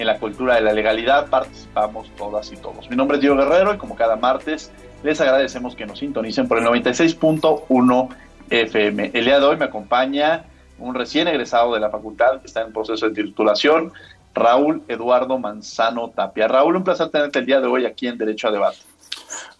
[0.00, 2.88] En la cultura de la legalidad participamos todas y todos.
[2.88, 4.70] Mi nombre es Diego Guerrero y como cada martes
[5.02, 8.08] les agradecemos que nos sintonicen por el 96.1
[8.48, 9.10] FM.
[9.12, 10.46] El día de hoy me acompaña
[10.78, 13.92] un recién egresado de la facultad que está en proceso de titulación,
[14.34, 16.48] Raúl Eduardo Manzano Tapia.
[16.48, 18.78] Raúl, un placer tenerte el día de hoy aquí en Derecho a Debate.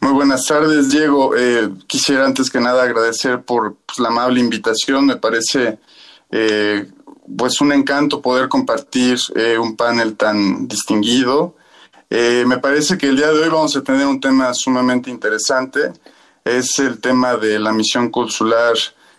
[0.00, 1.36] Muy buenas tardes, Diego.
[1.36, 5.04] Eh, quisiera antes que nada agradecer por pues, la amable invitación.
[5.04, 5.78] Me parece
[6.30, 6.86] eh,
[7.36, 11.54] pues un encanto poder compartir eh, un panel tan distinguido.
[12.08, 15.92] Eh, me parece que el día de hoy vamos a tener un tema sumamente interesante.
[16.44, 18.74] Es el tema de la misión consular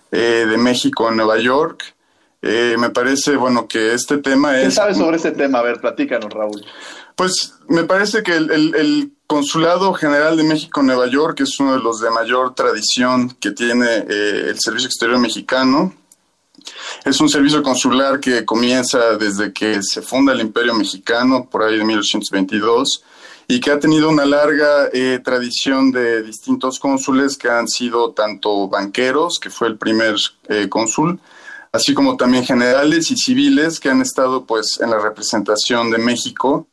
[0.09, 1.95] de México en Nueva York.
[2.41, 4.65] me parece, bueno, que este tema es...
[4.65, 5.59] ¿Qué sabes sobre este tema?
[5.59, 6.65] A ver, platícanos, Raúl.
[7.15, 11.71] Pues me parece que el, el, Consulado General de México en Nueva York es uno
[11.71, 15.93] de los de mayor tradición que tiene el Servicio Exterior Mexicano.
[17.03, 21.77] Es un servicio consular que comienza desde que se funda el Imperio Mexicano, por ahí
[21.77, 23.03] de 1822,
[23.47, 28.67] y que ha tenido una larga eh, tradición de distintos cónsules que han sido tanto
[28.69, 30.15] banqueros, que fue el primer
[30.47, 31.19] eh, cónsul,
[31.71, 36.67] así como también generales y civiles que han estado pues en la representación de México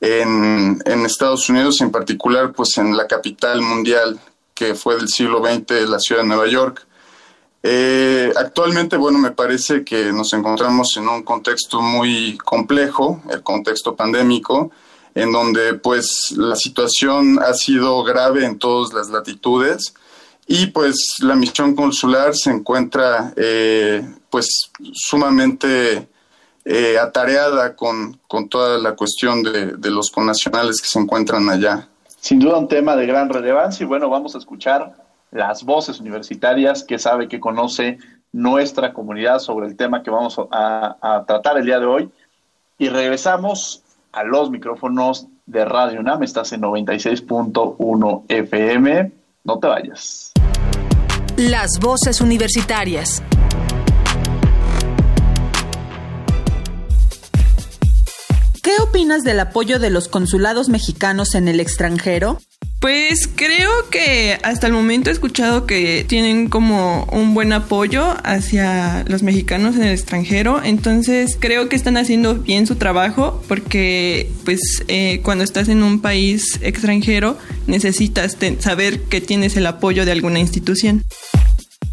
[0.00, 4.18] en, en Estados Unidos, en particular pues en la capital mundial
[4.54, 6.86] que fue del siglo XX, la ciudad de Nueva York.
[7.66, 13.96] Eh, actualmente, bueno, me parece que nos encontramos en un contexto muy complejo, el contexto
[13.96, 14.70] pandémico,
[15.14, 19.94] en donde pues la situación ha sido grave en todas las latitudes
[20.46, 24.46] y pues la misión consular se encuentra eh, pues
[24.92, 26.06] sumamente
[26.66, 31.88] eh, atareada con, con, toda la cuestión de, de los connacionales que se encuentran allá.
[32.20, 35.03] Sin duda un tema de gran relevancia y bueno, vamos a escuchar
[35.34, 37.98] las voces universitarias que sabe, que conoce
[38.32, 42.10] nuestra comunidad sobre el tema que vamos a, tratar el día de hoy.
[42.78, 46.22] Y regresamos a los micrófonos de Radio UNAM.
[46.22, 49.12] Estás en 96.1 FM.
[49.42, 50.32] No te vayas.
[51.36, 53.20] Las voces universitarias.
[58.62, 62.38] ¿Qué opinas del apoyo de los consulados mexicanos en el extranjero?
[62.84, 69.06] Pues creo que hasta el momento he escuchado que tienen como un buen apoyo hacia
[69.08, 74.84] los mexicanos en el extranjero, entonces creo que están haciendo bien su trabajo porque pues
[74.88, 80.40] eh, cuando estás en un país extranjero necesitas saber que tienes el apoyo de alguna
[80.40, 81.04] institución.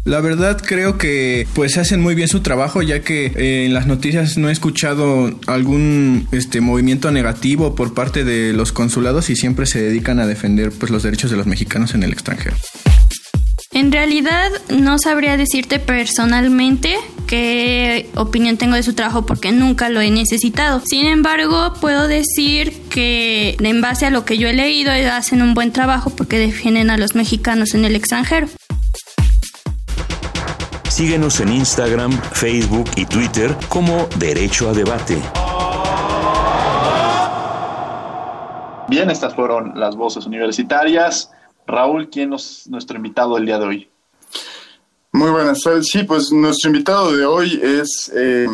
[0.04, 3.86] La verdad creo que pues hacen muy bien su trabajo ya que eh, en las
[3.86, 9.64] noticias no he escuchado algún este movimiento negativo por parte de los consulados y siempre
[9.64, 12.56] se dedican a defender pues los derechos de los mexicanos en el extranjero.
[13.70, 16.96] En realidad no sabría decirte personalmente
[17.26, 20.82] qué opinión tengo de su trabajo porque nunca lo he necesitado.
[20.84, 25.54] Sin embargo, puedo decir que en base a lo que yo he leído hacen un
[25.54, 28.48] buen trabajo porque defienden a los mexicanos en el extranjero.
[30.92, 35.16] Síguenos en Instagram, Facebook y Twitter como Derecho a Debate.
[38.88, 41.30] Bien, estas fueron las voces universitarias.
[41.66, 43.90] Raúl, ¿quién es nuestro invitado del día de hoy?
[45.12, 45.86] Muy buenas tardes.
[45.88, 48.46] Sí, pues nuestro invitado de hoy es eh,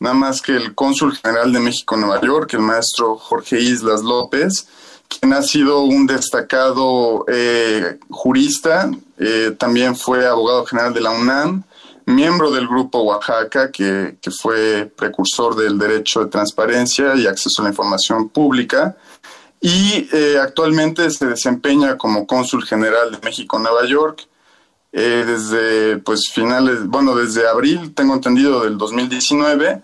[0.00, 4.02] nada más que el cónsul general de México en Nueva York, el maestro Jorge Islas
[4.02, 4.66] López,
[5.08, 11.64] quien ha sido un destacado eh, jurista, eh, también fue abogado general de la UNAM,
[12.06, 17.70] miembro del Grupo Oaxaca, que, fue precursor del derecho de transparencia y acceso a la
[17.70, 18.96] información pública,
[19.60, 24.26] y eh, actualmente se desempeña como cónsul general de México en Nueva York.
[24.90, 29.82] Desde pues finales, bueno, desde abril, tengo entendido, del 2019,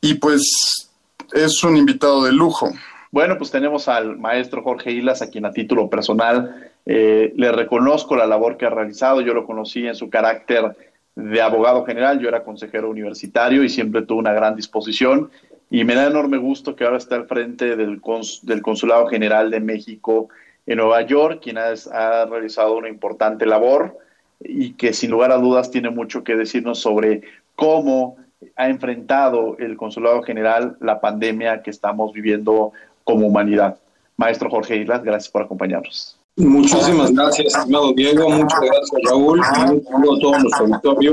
[0.00, 0.88] y pues
[1.32, 2.72] es un invitado de lujo.
[3.10, 8.16] Bueno, pues tenemos al maestro Jorge Islas, a quien a título personal eh, le reconozco
[8.16, 9.20] la labor que ha realizado.
[9.22, 10.76] Yo lo conocí en su carácter
[11.14, 15.30] de abogado general, yo era consejero universitario y siempre tuvo una gran disposición.
[15.70, 18.00] Y me da enorme gusto que ahora esté al frente del,
[18.42, 20.28] del Consulado General de México
[20.66, 23.98] en Nueva York, quien ha, ha realizado una importante labor
[24.40, 27.22] y que sin lugar a dudas tiene mucho que decirnos sobre
[27.56, 28.16] cómo
[28.54, 32.72] ha enfrentado el Consulado General la pandemia que estamos viviendo
[33.08, 33.78] como humanidad.
[34.18, 36.18] Maestro Jorge Islas, gracias por acompañarnos.
[36.36, 38.28] Muchísimas gracias, estimado Diego.
[38.28, 39.40] Muchas gracias, Raúl.
[39.42, 41.12] Saludo a todos nuestro auditorio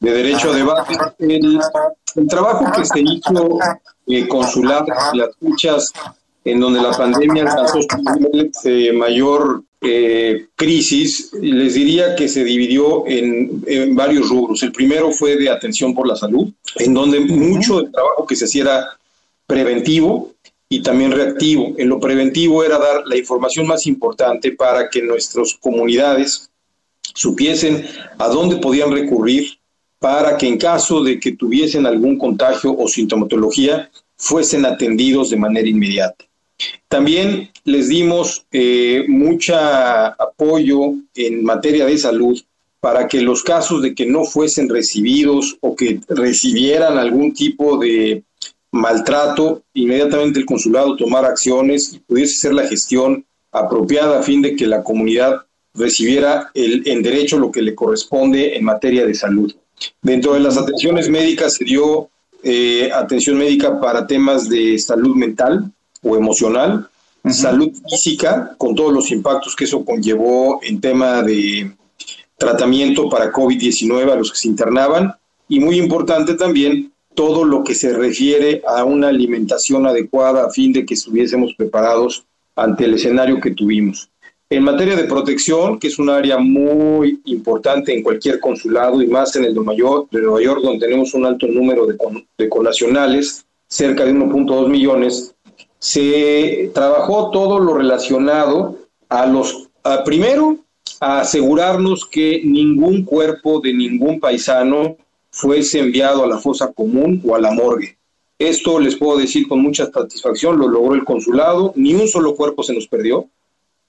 [0.00, 0.94] de Derecho a Debate.
[1.20, 1.60] El,
[2.28, 3.58] trabajo que se hizo
[4.08, 4.84] eh, consular,
[5.14, 5.92] las luchas
[6.44, 13.06] en donde la pandemia alcanzó su de mayor eh, crisis, les diría que se dividió
[13.06, 14.60] en, en, varios rubros.
[14.64, 18.46] El primero fue de atención por la salud, en donde mucho del trabajo que se
[18.46, 18.98] hacía era
[19.46, 20.32] preventivo,
[20.72, 21.74] y también reactivo.
[21.76, 26.50] En lo preventivo era dar la información más importante para que nuestras comunidades
[27.14, 27.84] supiesen
[28.16, 29.58] a dónde podían recurrir
[29.98, 35.68] para que en caso de que tuviesen algún contagio o sintomatología fuesen atendidos de manera
[35.68, 36.24] inmediata.
[36.88, 42.40] También les dimos eh, mucho apoyo en materia de salud
[42.80, 48.24] para que los casos de que no fuesen recibidos o que recibieran algún tipo de
[48.72, 54.56] maltrato, inmediatamente el consulado tomara acciones y pudiese ser la gestión apropiada a fin de
[54.56, 55.42] que la comunidad
[55.74, 59.54] recibiera el, en derecho lo que le corresponde en materia de salud.
[60.00, 62.08] Dentro de las atenciones médicas se dio
[62.42, 65.70] eh, atención médica para temas de salud mental
[66.02, 66.88] o emocional,
[67.30, 71.70] salud física, con todos los impactos que eso conllevó en tema de
[72.36, 75.14] tratamiento para COVID-19 a los que se internaban,
[75.48, 80.72] y muy importante también todo lo que se refiere a una alimentación adecuada a fin
[80.72, 82.24] de que estuviésemos preparados
[82.56, 84.08] ante el escenario que tuvimos.
[84.50, 89.34] En materia de protección, que es un área muy importante en cualquier consulado y más
[89.36, 91.96] en el de Nueva York, de Nueva York donde tenemos un alto número de,
[92.36, 95.34] de conacionales, cerca de 1.2 millones,
[95.78, 98.76] se trabajó todo lo relacionado
[99.08, 99.68] a los,
[100.04, 100.58] primero,
[101.00, 104.96] a asegurarnos que ningún cuerpo de ningún paisano
[105.32, 107.96] fuese enviado a la fosa común o a la morgue.
[108.38, 112.62] Esto les puedo decir con mucha satisfacción, lo logró el consulado, ni un solo cuerpo
[112.62, 113.26] se nos perdió.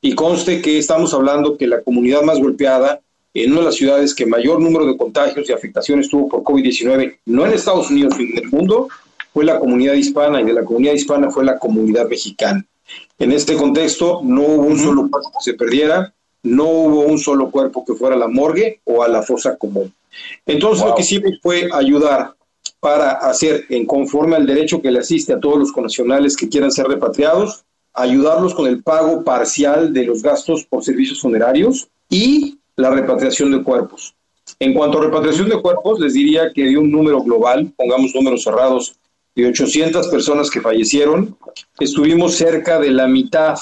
[0.02, 3.02] Y conste que estamos hablando que la comunidad más golpeada
[3.34, 7.18] en una de las ciudades que mayor número de contagios y afectaciones tuvo por COVID-19,
[7.26, 8.90] no en Estados Unidos, sino en el mundo,
[9.34, 12.64] fue la comunidad hispana y de la comunidad hispana fue la comunidad mexicana.
[13.18, 16.14] En este contexto no hubo un solo cuerpo que se perdiera,
[16.44, 19.92] no hubo un solo cuerpo que fuera a la morgue o a la fosa común.
[20.46, 22.36] Entonces lo que hicimos fue ayudar
[22.80, 26.72] para hacer en conforme al derecho que le asiste a todos los connacionales que quieran
[26.72, 27.64] ser repatriados,
[27.94, 33.64] ayudarlos con el pago parcial de los gastos por servicios funerarios y la repatriación de
[33.64, 34.16] cuerpos.
[34.60, 38.44] En cuanto a repatriación de cuerpos, les diría que de un número global, pongamos números
[38.44, 38.96] cerrados,
[39.36, 41.36] de 800 personas que fallecieron,
[41.80, 43.58] estuvimos cerca de la mitad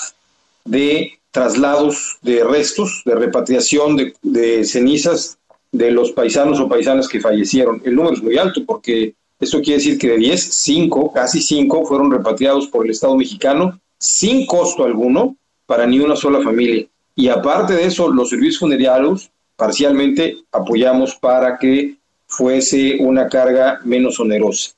[0.65, 5.38] de traslados de restos, de repatriación de, de cenizas
[5.72, 7.82] de los paisanos o paisanas que fallecieron.
[7.86, 11.86] El número es muy alto porque esto quiere decir que de 10, 5, casi 5
[11.86, 15.36] fueron repatriados por el Estado mexicano sin costo alguno
[15.66, 16.86] para ni una sola familia.
[17.16, 21.96] Y aparte de eso, los servicios funerarios parcialmente apoyamos para que
[22.28, 24.72] fuese una carga menos onerosa.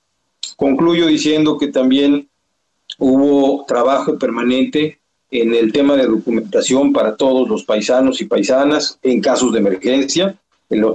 [0.55, 2.27] Concluyo diciendo que también
[2.97, 4.99] hubo trabajo permanente
[5.31, 10.37] en el tema de documentación para todos los paisanos y paisanas en casos de emergencia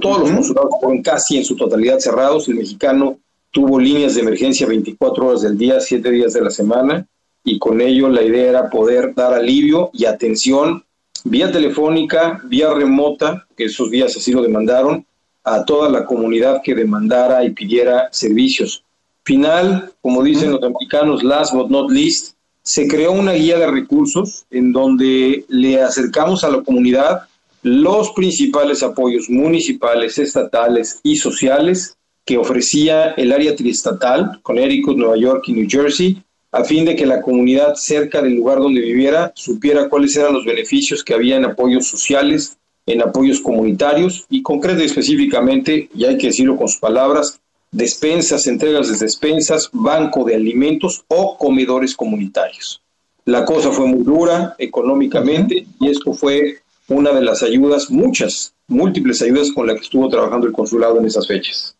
[0.01, 2.47] todos los consulados fueron casi en su totalidad cerrados.
[2.47, 3.17] El mexicano
[3.51, 7.07] tuvo líneas de emergencia 24 horas del día, 7 días de la semana,
[7.43, 10.83] y con ello la idea era poder dar alivio y atención
[11.23, 15.05] vía telefónica, vía remota, que esos días así lo demandaron,
[15.43, 18.83] a toda la comunidad que demandara y pidiera servicios.
[19.23, 24.45] Final, como dicen los americanos, last but not least, se creó una guía de recursos
[24.51, 27.28] en donde le acercamos a la comunidad
[27.61, 35.43] los principales apoyos municipales, estatales y sociales que ofrecía el área triestatal, Connecticut, Nueva York
[35.47, 39.89] y New Jersey, a fin de que la comunidad cerca del lugar donde viviera supiera
[39.89, 44.85] cuáles eran los beneficios que había en apoyos sociales, en apoyos comunitarios y concreto y
[44.85, 47.39] específicamente, y hay que decirlo con sus palabras,
[47.71, 52.81] despensas, entregas de despensas, banco de alimentos o comedores comunitarios.
[53.25, 59.21] La cosa fue muy dura económicamente y esto fue una de las ayudas, muchas, múltiples
[59.21, 61.75] ayudas con las que estuvo trabajando el consulado en esas fechas.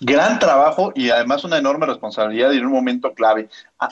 [0.00, 3.48] Gran trabajo y además una enorme responsabilidad y en un momento clave.
[3.78, 3.90] Ah,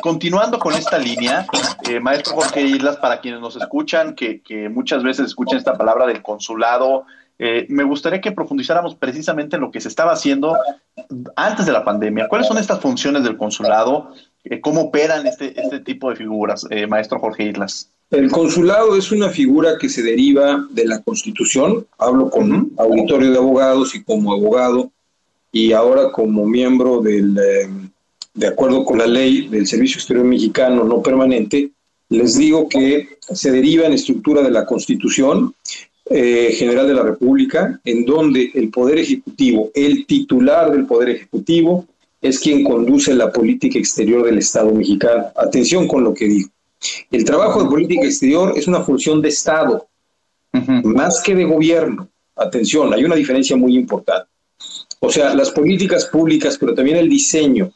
[0.00, 1.46] continuando con esta línea,
[1.88, 4.40] eh, maestro Jorge Islas, para quienes nos escuchan, que,
[4.70, 7.04] muchas veces escuchan esta palabra del consulado,
[7.38, 10.56] eh, me gustaría que profundizáramos precisamente en lo que se estaba haciendo
[11.36, 12.28] antes de la pandemia.
[12.28, 14.14] ¿Cuáles son estas funciones del consulado?
[14.44, 17.90] Eh, ¿Cómo operan este, este tipo de figuras, maestro Jorge Islas?
[18.10, 21.86] El consulado es una figura que se deriva de la Constitución.
[21.96, 24.90] Hablo con auditorio de abogados y como abogado
[25.52, 27.68] y ahora como miembro del, eh,
[28.34, 31.70] de acuerdo con la ley del Servicio Exterior Mexicano no permanente,
[32.08, 35.54] les digo que se deriva en estructura de la Constitución
[36.06, 41.86] eh, General de la República, en donde el Poder Ejecutivo, el titular del Poder Ejecutivo,
[42.20, 45.26] es quien conduce la política exterior del Estado mexicano.
[45.36, 46.48] Atención con lo que digo.
[47.10, 49.86] El trabajo de política exterior es una función de Estado,
[50.84, 52.08] más que de gobierno.
[52.36, 54.28] Atención, hay una diferencia muy importante.
[55.00, 57.72] O sea, las políticas públicas, pero también el diseño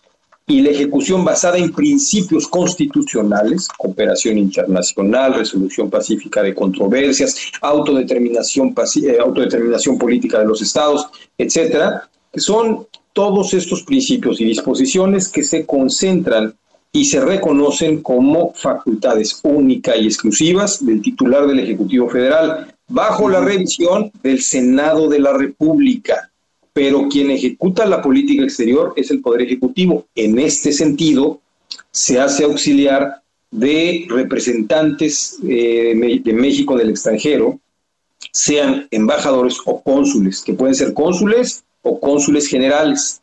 [0.47, 9.17] y la ejecución basada en principios constitucionales, cooperación internacional, resolución pacífica de controversias, autodeterminación, eh,
[9.19, 11.07] autodeterminación política de los estados,
[11.39, 16.55] etcétera, que son todos estos principios y disposiciones que se concentran
[16.95, 23.41] y se reconocen como facultades únicas y exclusivas del titular del Ejecutivo Federal, bajo la
[23.41, 26.31] revisión del Senado de la República
[26.75, 30.07] pero quien ejecuta la política exterior es el Poder Ejecutivo.
[30.17, 31.41] En este sentido,
[31.93, 33.23] se hace auxiliar
[33.53, 37.61] de representantes eh, de México del extranjero,
[38.33, 43.23] sean embajadores o cónsules, que pueden ser cónsules o cónsules generales.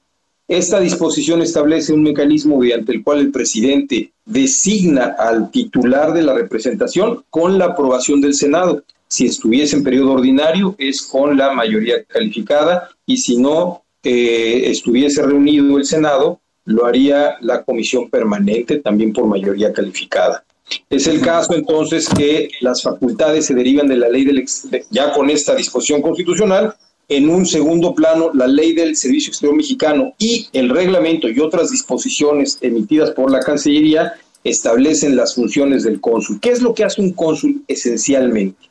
[0.51, 6.33] Esta disposición establece un mecanismo mediante el cual el presidente designa al titular de la
[6.33, 8.83] representación con la aprobación del Senado.
[9.07, 15.23] Si estuviese en periodo ordinario es con la mayoría calificada y si no eh, estuviese
[15.23, 20.43] reunido el Senado, lo haría la comisión permanente también por mayoría calificada.
[20.89, 24.45] Es el caso entonces que las facultades se derivan de la ley del
[24.89, 26.75] ya con esta disposición constitucional,
[27.07, 31.71] en un segundo plano la ley del Servicio Exterior Mexicano y el reglamento y otras
[31.71, 36.39] disposiciones emitidas por la Cancillería establecen las funciones del cónsul.
[36.39, 38.69] ¿Qué es lo que hace un cónsul esencialmente?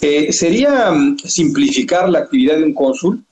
[0.00, 3.22] Eh, sería mm, simplificar la actividad de un cónsul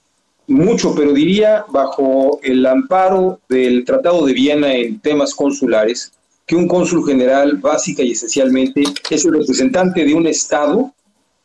[0.47, 6.13] mucho, pero diría bajo el amparo del Tratado de Viena en temas consulares,
[6.47, 10.93] que un cónsul general básica y esencialmente es el representante de un Estado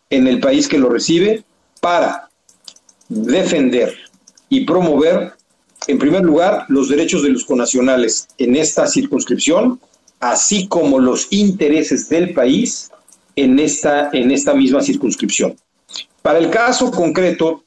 [0.09, 1.43] en el país que lo recibe
[1.81, 2.29] para
[3.09, 3.95] defender
[4.49, 5.33] y promover,
[5.87, 9.79] en primer lugar, los derechos de los conacionales en esta circunscripción,
[10.19, 12.89] así como los intereses del país
[13.35, 15.55] en esta, en esta misma circunscripción.
[16.21, 17.63] Para el caso concreto,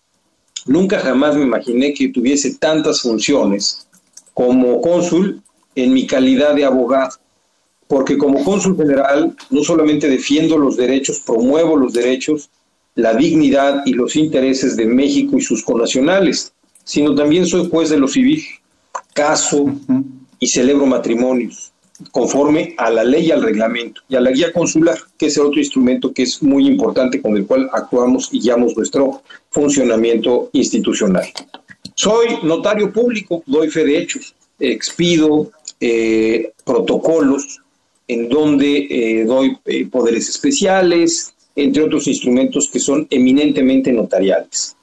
[0.64, 3.87] nunca jamás me imaginé que tuviese tantas funciones
[4.33, 5.43] como cónsul
[5.75, 7.16] en mi calidad de abogado,
[7.87, 12.49] porque como cónsul general no solamente defiendo los derechos, promuevo los derechos,
[12.97, 17.99] la dignidad y los intereses de México y sus connacionales, sino también soy juez de
[17.99, 18.43] lo civil,
[19.12, 19.67] caso
[20.38, 21.73] y celebro matrimonios
[22.11, 25.45] conforme a la ley y al reglamento y a la guía consular, que es el
[25.45, 31.26] otro instrumento que es muy importante con el cual actuamos y guiamos nuestro funcionamiento institucional.
[31.95, 35.50] Soy notario público, doy fe de hechos, expido
[35.81, 37.61] eh, protocolos
[38.09, 44.77] en donde eh, doy eh, poderes especiales, entre otros instrumentos que son eminentemente notariales.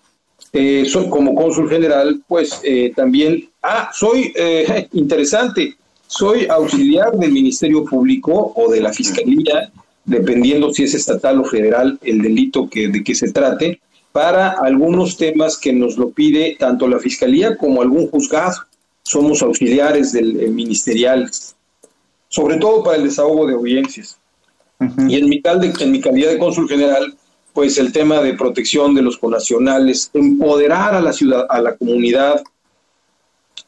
[0.51, 2.61] soy como cónsul general, pues
[2.95, 4.33] también, ah, soy
[4.93, 5.75] interesante,
[6.07, 9.71] soy auxiliar del Ministerio Público o de la Fiscalía,
[10.05, 13.79] dependiendo si es estatal o federal el delito que, de que se trate,
[14.13, 18.61] para algunos temas que nos lo pide tanto la Fiscalía como algún juzgado.
[19.01, 21.29] Somos auxiliares del eh, ministerial,
[22.29, 24.17] sobre todo para el desahogo de audiencias.
[25.07, 27.13] Y en mi, en mi calidad de cónsul general,
[27.53, 32.41] pues el tema de protección de los conacionales, empoderar a la ciudad, a la comunidad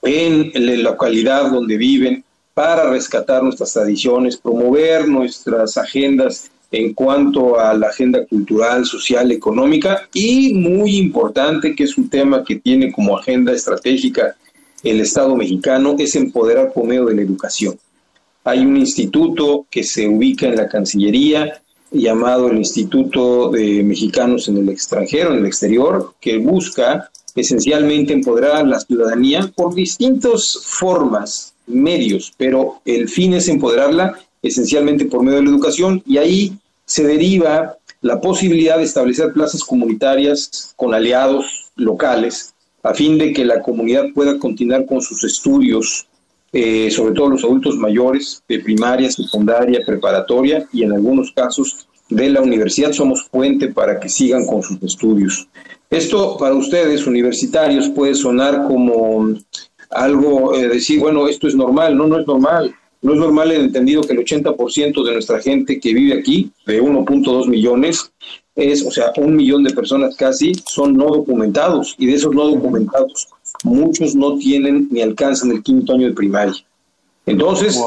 [0.01, 7.73] en la localidad donde viven, para rescatar nuestras tradiciones, promover nuestras agendas en cuanto a
[7.73, 13.17] la agenda cultural, social, económica y muy importante, que es un tema que tiene como
[13.17, 14.35] agenda estratégica
[14.83, 17.77] el Estado mexicano, es empoderar por medio de la educación.
[18.45, 21.61] Hay un instituto que se ubica en la Cancillería
[21.91, 28.57] llamado el Instituto de Mexicanos en el extranjero, en el exterior, que busca esencialmente empoderar
[28.57, 35.39] a la ciudadanía por distintas formas medios, pero el fin es empoderarla esencialmente por medio
[35.39, 36.53] de la educación y ahí
[36.85, 43.43] se deriva la posibilidad de establecer plazas comunitarias con aliados locales a fin de que
[43.43, 46.05] la comunidad pueda continuar con sus estudios,
[46.57, 52.29] eh, sobre todo los adultos mayores, de primaria, secundaria, preparatoria y en algunos casos de
[52.29, 52.93] la universidad.
[52.93, 55.49] Somos puente para que sigan con sus estudios.
[55.89, 59.35] Esto para ustedes, universitarios, puede sonar como
[59.89, 61.97] algo, eh, decir, bueno, esto es normal.
[61.97, 62.73] No, no es normal.
[63.01, 66.81] No es normal el entendido que el 80% de nuestra gente que vive aquí, de
[66.81, 68.13] 1.2 millones,
[68.55, 71.95] es, o sea, un millón de personas casi, son no documentados.
[71.97, 73.27] Y de esos no documentados,
[73.65, 76.55] muchos no tienen ni alcanzan el quinto año de primaria.
[77.25, 77.81] Entonces,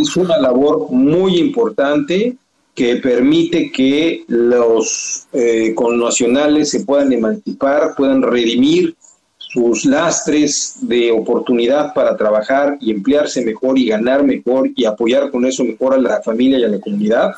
[0.00, 2.36] es una labor muy importante
[2.74, 8.94] que permite que los eh, connacionales se puedan emancipar, puedan redimir
[9.38, 15.44] sus lastres de oportunidad para trabajar y emplearse mejor y ganar mejor y apoyar con
[15.44, 17.34] eso mejor a la familia y a la comunidad.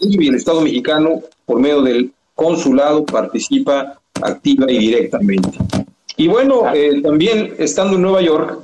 [0.00, 5.58] Y el Estado mexicano, por medio del consulado, participa activa y directamente.
[6.22, 8.60] Y bueno, eh, también estando en Nueva York,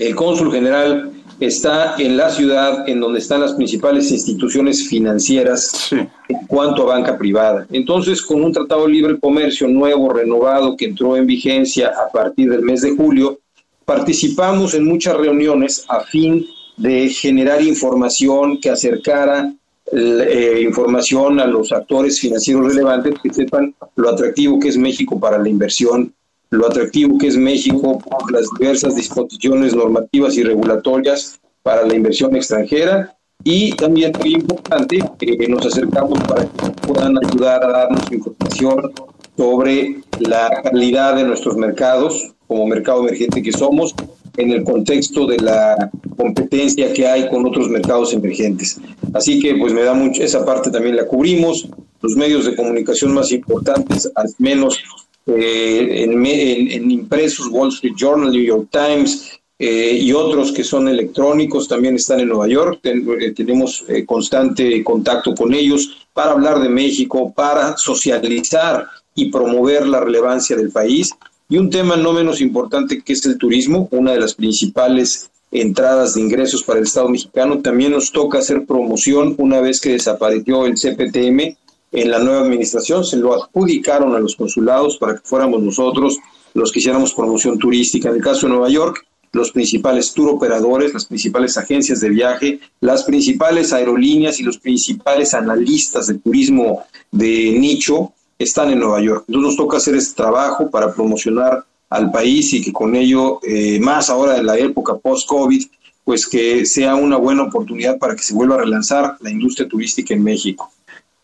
[0.00, 6.46] el cónsul general está en la ciudad en donde están las principales instituciones financieras en
[6.48, 7.68] cuanto a banca privada.
[7.70, 12.50] Entonces, con un tratado de libre comercio nuevo, renovado, que entró en vigencia a partir
[12.50, 13.38] del mes de julio,
[13.84, 16.44] participamos en muchas reuniones a fin
[16.76, 19.54] de generar información que acercara
[19.92, 25.38] eh, información a los actores financieros relevantes que sepan lo atractivo que es México para
[25.38, 26.12] la inversión
[26.50, 32.36] lo atractivo que es México por las diversas disposiciones normativas y regulatorias para la inversión
[32.36, 38.92] extranjera y también muy importante que nos acercamos para que puedan ayudar a darnos información
[39.36, 43.94] sobre la calidad de nuestros mercados como mercado emergente que somos
[44.36, 48.78] en el contexto de la competencia que hay con otros mercados emergentes.
[49.12, 51.68] Así que pues me da mucho, esa parte también la cubrimos,
[52.02, 54.78] los medios de comunicación más importantes, al menos
[55.26, 61.66] eh, en, impresos, Wall Street Journal, New York Times eh, y otros que son electrónicos
[61.66, 62.80] también están en Nueva York.
[62.84, 70.00] Eh, tenemos constante contacto con ellos para hablar de México, para socializar y promover la
[70.00, 71.10] relevancia del país.
[71.48, 76.14] Y un tema no menos importante que es el turismo, una de las principales entradas
[76.14, 77.60] de ingresos para el Estado mexicano.
[77.60, 81.56] También nos toca hacer promoción una vez que desapareció el CPTM
[81.96, 86.18] en la nueva administración, se lo adjudicaron a los consulados para que fuéramos nosotros
[86.52, 88.10] los que hiciéramos promoción turística.
[88.10, 92.60] En el caso de Nueva York, los principales tour operadores, las principales agencias de viaje,
[92.80, 99.24] las principales aerolíneas y los principales analistas de turismo de nicho están en Nueva York.
[99.26, 103.80] Entonces nos toca hacer este trabajo para promocionar al país y que con ello, eh,
[103.80, 105.64] más ahora en la época post-COVID,
[106.04, 110.12] pues que sea una buena oportunidad para que se vuelva a relanzar la industria turística
[110.12, 110.70] en México.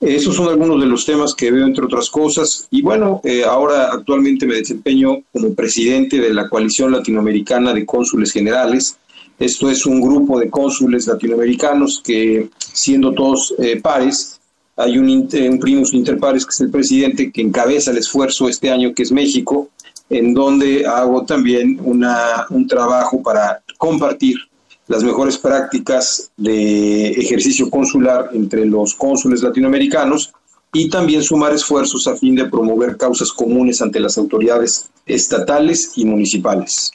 [0.02, 2.66] Esos son algunos de los temas que veo, entre otras cosas.
[2.72, 8.32] Y bueno, eh, ahora actualmente me desempeño como presidente de la Coalición Latinoamericana de Cónsules
[8.32, 8.98] Generales.
[9.38, 14.40] Esto es un grupo de cónsules latinoamericanos que, siendo todos eh, pares,
[14.76, 18.70] hay un, un primus inter pares, que es el presidente, que encabeza el esfuerzo este
[18.70, 19.68] año, que es México,
[20.10, 24.36] en donde hago también una, un trabajo para compartir
[24.88, 30.32] las mejores prácticas de ejercicio consular entre los cónsules latinoamericanos
[30.72, 36.04] y también sumar esfuerzos a fin de promover causas comunes ante las autoridades estatales y
[36.04, 36.90] municipales.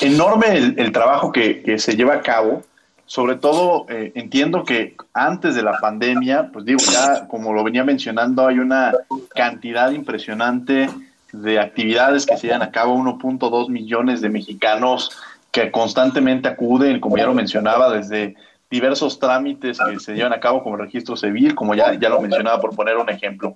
[0.00, 2.62] Enorme el, trabajo que, se lleva a cabo.
[3.06, 7.84] Sobre todo, eh, entiendo que antes de la pandemia, pues digo, ya como lo venía
[7.84, 8.92] mencionando, hay una
[9.34, 10.88] cantidad impresionante
[11.32, 15.10] de actividades que se llevan a cabo, 1.2 millones de mexicanos
[15.54, 18.34] que constantemente acuden, como ya lo mencionaba, desde
[18.68, 22.20] diversos trámites que se llevan a cabo como el registro civil, como ya, ya lo
[22.20, 23.54] mencionaba por poner un ejemplo.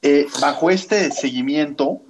[0.00, 2.02] Eh, bajo este seguimiento,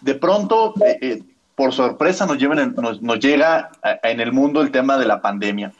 [0.00, 1.22] de pronto, eh, eh,
[1.54, 3.70] por sorpresa, nos, llega
[4.02, 5.72] en el mundo el tema de la pandemia.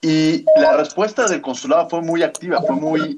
[0.00, 3.16] Y la respuesta del consulado fue muy activa, fue muy,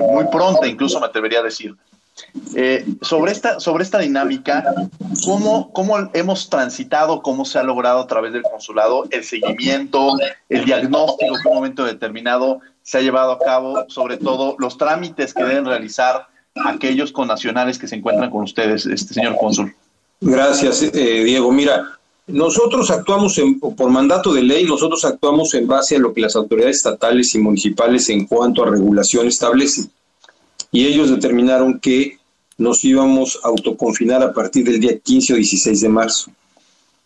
[0.00, 1.76] muy pronta, incluso me atrevería a decir.
[2.54, 4.64] Eh, sobre, esta, sobre esta dinámica,
[5.24, 10.16] ¿cómo, ¿cómo hemos transitado, cómo se ha logrado a través del consulado el seguimiento,
[10.48, 15.32] el diagnóstico en un momento determinado se ha llevado a cabo, sobre todo los trámites
[15.32, 19.74] que deben realizar aquellos connacionales que se encuentran con ustedes, este señor cónsul?
[20.20, 21.50] Gracias, eh, Diego.
[21.50, 23.40] Mira, nosotros actuamos
[23.76, 27.38] por mandato de ley, nosotros actuamos en base a lo que las autoridades estatales y
[27.38, 29.90] municipales en cuanto a regulación establecen
[30.72, 32.18] y ellos determinaron que
[32.58, 36.30] nos íbamos a autoconfinar a partir del día 15 o 16 de marzo.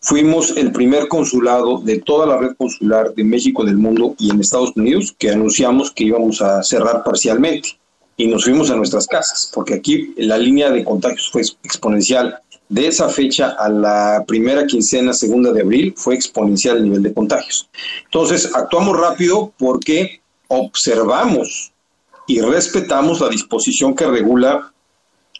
[0.00, 4.40] Fuimos el primer consulado de toda la red consular de México, del mundo y en
[4.40, 7.70] Estados Unidos que anunciamos que íbamos a cerrar parcialmente
[8.16, 12.38] y nos fuimos a nuestras casas, porque aquí la línea de contagios fue exponencial.
[12.68, 17.14] de esa fecha a la primera quincena, segunda de abril, fue exponencial el nivel de
[17.14, 17.68] contagios.
[18.06, 21.72] Entonces, actuamos rápido porque observamos
[22.26, 24.72] y respetamos la disposición que regula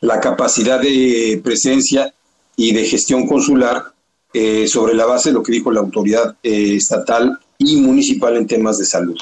[0.01, 2.12] la capacidad de presencia
[2.57, 3.92] y de gestión consular
[4.33, 8.46] eh, sobre la base de lo que dijo la autoridad eh, estatal y municipal en
[8.46, 9.16] temas de salud.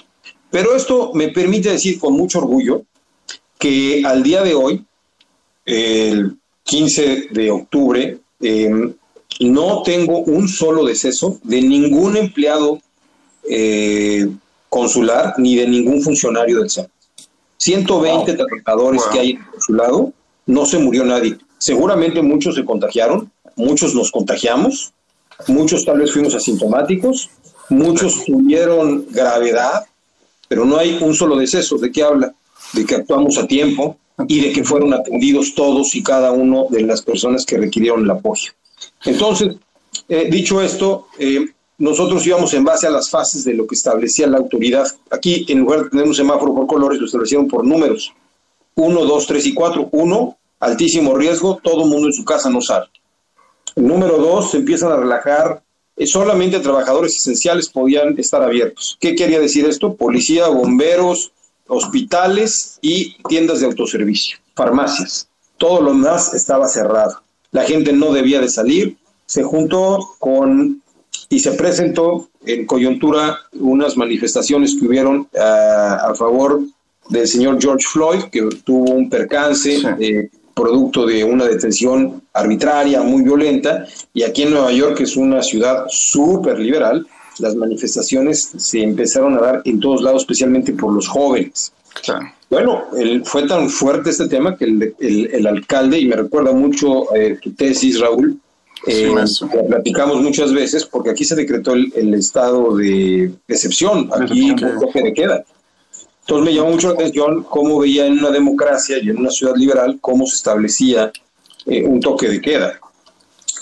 [0.50, 2.82] Pero esto me permite decir con mucho orgullo
[3.58, 4.84] que al día de hoy,
[5.64, 8.94] el 15 de octubre, em,
[9.40, 12.80] no tengo un solo deceso de ningún empleado
[13.48, 14.28] eh,
[14.68, 16.86] consular ni de ningún funcionario del SEM.
[17.64, 20.12] 120 trabajadores que hay en el consulado,
[20.44, 21.38] no se murió nadie.
[21.56, 24.92] Seguramente muchos se contagiaron, muchos nos contagiamos,
[25.48, 27.30] muchos tal vez fuimos asintomáticos,
[27.70, 29.86] muchos tuvieron gravedad,
[30.46, 31.78] pero no hay un solo deceso.
[31.78, 32.34] ¿De qué habla?
[32.74, 33.96] De que actuamos a tiempo
[34.28, 38.10] y de que fueron atendidos todos y cada uno de las personas que requirieron el
[38.10, 38.52] apoyo.
[39.06, 39.56] Entonces,
[40.10, 41.46] eh, dicho esto, eh,
[41.78, 44.86] nosotros íbamos en base a las fases de lo que establecía la autoridad.
[45.10, 48.12] Aquí, en lugar de tener un semáforo por colores, lo establecieron por números.
[48.76, 49.88] Uno, dos, tres y cuatro.
[49.92, 52.86] Uno, altísimo riesgo, todo el mundo en su casa no sale.
[53.76, 55.62] Número dos, se empiezan a relajar,
[55.96, 58.96] eh, solamente trabajadores esenciales podían estar abiertos.
[59.00, 59.94] ¿Qué quería decir esto?
[59.94, 61.32] Policía, bomberos,
[61.66, 65.28] hospitales y tiendas de autoservicio, farmacias.
[65.56, 67.22] Todo lo demás estaba cerrado.
[67.52, 68.96] La gente no debía de salir.
[69.26, 70.82] Se juntó con
[71.28, 76.60] y se presentó en coyuntura unas manifestaciones que hubieron ah, a favor
[77.08, 83.22] del señor George Floyd, que tuvo un percance eh, producto de una detención arbitraria, muy
[83.22, 87.06] violenta, y aquí en Nueva York, que es una ciudad súper liberal,
[87.38, 91.72] las manifestaciones se empezaron a dar en todos lados, especialmente por los jóvenes.
[92.48, 92.84] Bueno,
[93.24, 97.98] fue tan fuerte este tema que el, alcalde, y me recuerda mucho eh, tu tesis,
[97.98, 98.38] Raúl,
[98.86, 99.14] eh,
[99.68, 105.44] platicamos muchas veces porque aquí se decretó el, estado de excepción, aquí toque de queda.
[106.20, 109.54] Entonces me llamó mucho la atención cómo veía en una democracia y en una ciudad
[109.56, 111.12] liberal cómo se establecía
[111.66, 112.80] eh, un toque de queda.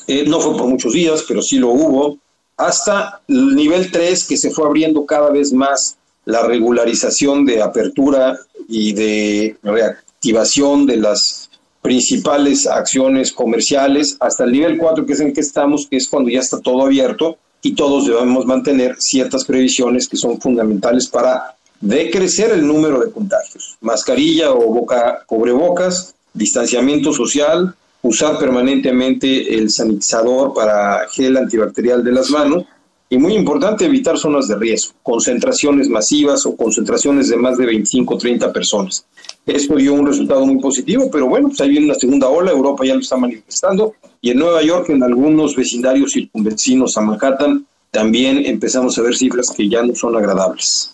[0.06, 2.18] Eh, no fue por muchos días, pero sí lo hubo,
[2.56, 8.38] hasta el nivel 3 que se fue abriendo cada vez más la regularización de apertura
[8.68, 11.41] y de reactivación de las
[11.83, 16.09] principales acciones comerciales hasta el nivel 4, que es en el que estamos, que es
[16.09, 21.57] cuando ya está todo abierto y todos debemos mantener ciertas previsiones que son fundamentales para
[21.81, 23.77] decrecer el número de contagios.
[23.81, 32.31] Mascarilla o boca, cubrebocas, distanciamiento social, usar permanentemente el sanitizador para gel antibacterial de las
[32.31, 32.64] manos
[33.11, 38.14] y muy importante evitar zonas de riesgo, concentraciones masivas o concentraciones de más de 25
[38.14, 39.05] o 30 personas.
[39.46, 42.85] Esto dio un resultado muy positivo, pero bueno, pues ahí viene una segunda ola, Europa
[42.85, 48.46] ya lo está manifestando, y en Nueva York, en algunos vecindarios circunvecinos a Manhattan, también
[48.46, 50.92] empezamos a ver cifras que ya no son agradables.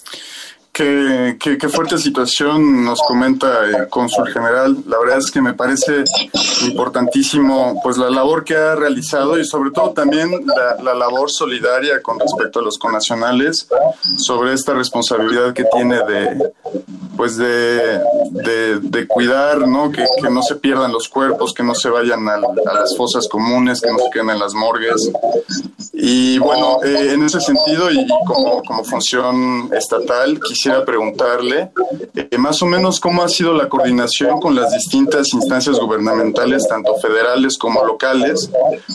[0.78, 4.76] Qué, qué, fuerte situación nos comenta el cónsul general.
[4.86, 6.04] La verdad es que me parece
[6.62, 12.00] importantísimo pues la labor que ha realizado y sobre todo también la, la labor solidaria
[12.00, 13.66] con respecto a los conacionales
[14.18, 16.52] sobre esta responsabilidad que tiene de
[17.18, 19.90] pues de, de, cuidar, ¿no?
[19.90, 23.80] Que, que, no se pierdan los cuerpos, que no se vayan a, las fosas comunes,
[23.80, 25.10] que no se queden en las morgues.
[25.92, 31.70] Y bueno, eh, en ese sentido y como, como función estatal, quisiera preguntarle
[32.14, 36.94] eh, más o menos cómo ha sido la coordinación con las distintas instancias gubernamentales, tanto
[36.96, 38.50] federales como locales,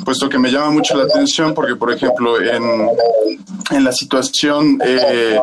[0.05, 2.88] puesto que me llama mucho la atención porque, por ejemplo, en,
[3.71, 5.39] en la situación eh,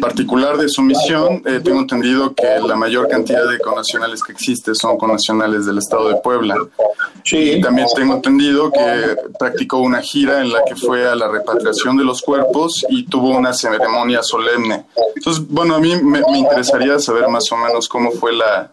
[0.00, 4.96] particular de su misión, tengo entendido que la mayor cantidad de conacionales que existe son
[4.96, 6.56] conacionales del estado de Puebla.
[7.30, 11.96] Y también tengo entendido que practicó una gira en la que fue a la repatriación
[11.96, 14.86] de los cuerpos y tuvo una ceremonia solemne.
[15.14, 18.70] Entonces, bueno, a mí me, interesaría saber más o menos cómo fue la,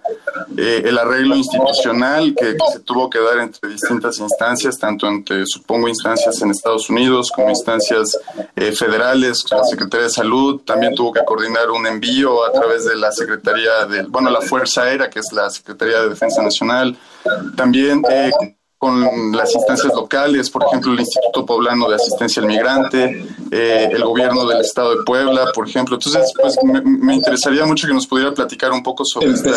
[0.57, 5.87] eh, el arreglo institucional que, se tuvo que dar entre distintas instancias, tanto entre, supongo,
[5.87, 8.17] instancias en Estados Unidos como instancias
[8.55, 12.95] eh, federales, la Secretaría de Salud, también tuvo que coordinar un envío a través de
[12.95, 16.97] la Secretaría de, bueno, la Fuerza Aérea, que es la Secretaría de Defensa Nacional,
[17.55, 18.31] también eh,
[18.85, 24.03] con las instancias locales, por ejemplo, el Instituto Poblano de Asistencia al Migrante, eh, el
[24.03, 25.95] gobierno del Estado de Puebla, por ejemplo.
[25.95, 29.55] Entonces, pues me, interesaría mucho que nos pudiera platicar un poco sobre esta,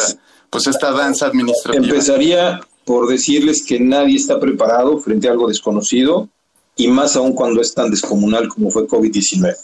[0.49, 1.85] pues, esta danza administrativa.
[1.85, 6.27] Empezaría por decirles que nadie está preparado frente a algo desconocido
[6.75, 9.55] y más aún cuando es tan descomunal como fue COVID-19.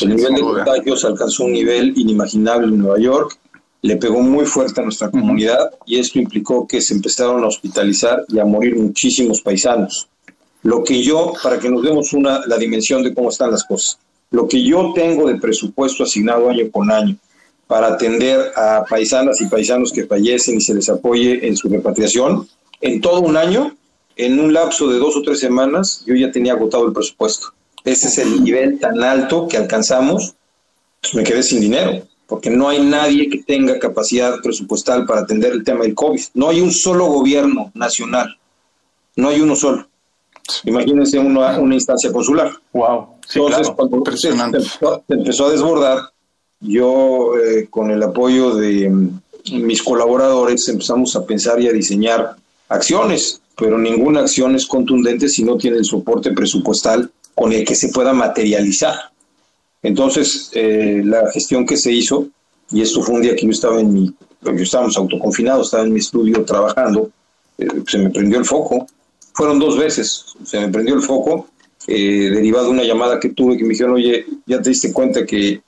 [0.00, 3.38] el nivel de contagios alcanzó un nivel inimaginable en Nueva York
[3.84, 8.24] le pegó muy fuerte a nuestra comunidad y esto implicó que se empezaron a hospitalizar
[8.28, 10.08] y a morir muchísimos paisanos.
[10.62, 13.98] Lo que yo, para que nos demos una, la dimensión de cómo están las cosas,
[14.30, 17.18] lo que yo tengo de presupuesto asignado año con año
[17.66, 22.48] para atender a paisanas y paisanos que fallecen y se les apoye en su repatriación,
[22.80, 23.76] en todo un año,
[24.16, 27.48] en un lapso de dos o tres semanas, yo ya tenía agotado el presupuesto.
[27.84, 30.36] Ese es el nivel tan alto que alcanzamos,
[31.02, 35.52] pues me quedé sin dinero porque no hay nadie que tenga capacidad presupuestal para atender
[35.52, 36.20] el tema del COVID.
[36.34, 38.38] No hay un solo gobierno nacional,
[39.16, 39.86] no hay uno solo.
[40.64, 42.52] Imagínense una, una instancia consular.
[42.72, 43.14] Wow.
[43.34, 44.28] Entonces, cuando se
[45.08, 46.10] empezó, a desbordar,
[46.60, 49.20] yo eh, con el apoyo de mm,
[49.52, 52.36] mis colaboradores empezamos a pensar y a diseñar
[52.68, 57.74] acciones, pero ninguna acción es contundente si no tiene el soporte presupuestal con el que
[57.74, 58.94] se pueda materializar.
[59.84, 62.26] Entonces, eh, la gestión que se hizo,
[62.70, 65.92] y esto fue un día que yo estaba en mi, yo estábamos autoconfinados, estaba en
[65.92, 67.10] mi estudio trabajando,
[67.58, 68.86] eh, se me prendió el foco.
[69.34, 71.48] Fueron dos veces, se me prendió el foco,
[71.86, 75.26] eh, derivado de una llamada que tuve que me dijeron, oye, ya te diste cuenta
[75.26, 75.60] que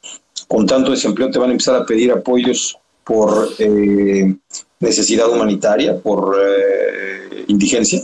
[0.48, 3.50] con tanto desempleo te van a empezar a pedir apoyos por
[4.80, 6.36] necesidad humanitaria, por
[7.48, 8.02] indigencia.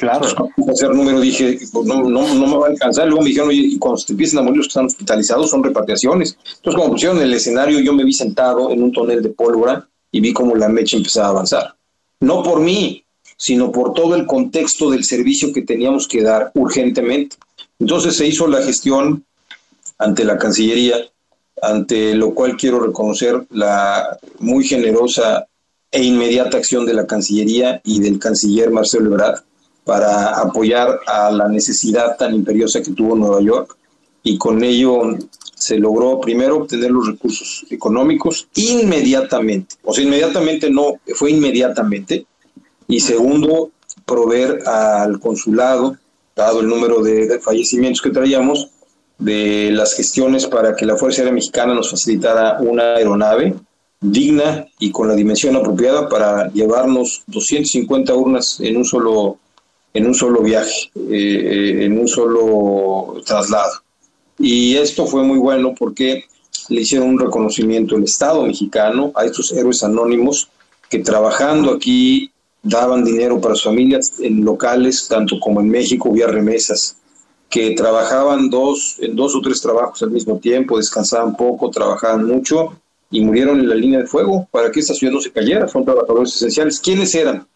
[0.00, 0.26] Claro.
[0.72, 3.06] hacer número dije, no, no, no, me va a alcanzar.
[3.06, 6.38] Luego me dijeron, oye, cuando te empiezan a morir los que están hospitalizados son repatriaciones.
[6.56, 10.20] Entonces, como pusieron el escenario, yo me vi sentado en un tonel de pólvora y
[10.20, 11.74] vi como la mecha empezaba a avanzar.
[12.20, 13.04] No por mí,
[13.36, 17.36] sino por todo el contexto del servicio que teníamos que dar urgentemente.
[17.78, 19.26] Entonces se hizo la gestión
[19.98, 20.96] ante la Cancillería,
[21.60, 25.46] ante lo cual quiero reconocer la muy generosa
[25.90, 29.42] e inmediata acción de la Cancillería y del canciller Marcelo Ebrard
[29.84, 33.76] para apoyar a la necesidad tan imperiosa que tuvo Nueva York
[34.22, 35.16] y con ello
[35.56, 42.26] se logró primero obtener los recursos económicos inmediatamente, o sea, inmediatamente no, fue inmediatamente,
[42.88, 43.70] y segundo,
[44.06, 45.96] proveer al consulado,
[46.34, 48.70] dado el número de fallecimientos que traíamos,
[49.20, 53.54] de las gestiones para que la Fuerza Aérea Mexicana nos facilitara una aeronave
[54.00, 59.38] digna y con la dimensión apropiada para llevarnos 250 urnas en un solo
[59.92, 63.72] en un solo viaje, eh, en un solo traslado.
[64.38, 66.24] Y esto fue muy bueno porque
[66.68, 70.48] le hicieron un reconocimiento el Estado mexicano a estos héroes anónimos
[70.88, 72.30] que trabajando aquí
[72.62, 76.96] daban dinero para sus familias en locales, tanto como en México, vía remesas,
[77.48, 82.80] que trabajaban dos, en dos o tres trabajos al mismo tiempo, descansaban poco, trabajaban mucho
[83.10, 85.66] y murieron en la línea de fuego para que esta ciudad no se cayera.
[85.66, 86.78] Son trabajadores esenciales.
[86.78, 87.46] ¿Quiénes eran?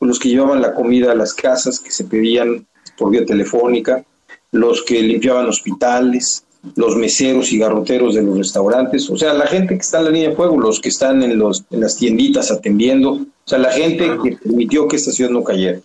[0.00, 4.04] Los que llevaban la comida a las casas que se pedían por vía telefónica,
[4.52, 9.74] los que limpiaban hospitales, los meseros y garroteros de los restaurantes, o sea, la gente
[9.74, 12.50] que está en la línea de fuego, los que están en, los, en las tienditas
[12.50, 15.80] atendiendo, o sea, la gente que permitió que esta ciudad no cayera.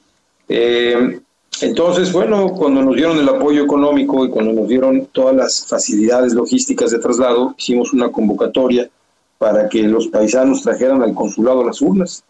[0.50, 1.20] Eh,
[1.62, 6.34] entonces, bueno, cuando nos dieron el apoyo económico y cuando nos dieron todas las facilidades
[6.34, 8.90] logísticas de traslado, hicimos una convocatoria
[9.38, 12.24] para que los paisanos trajeran al consulado las urnas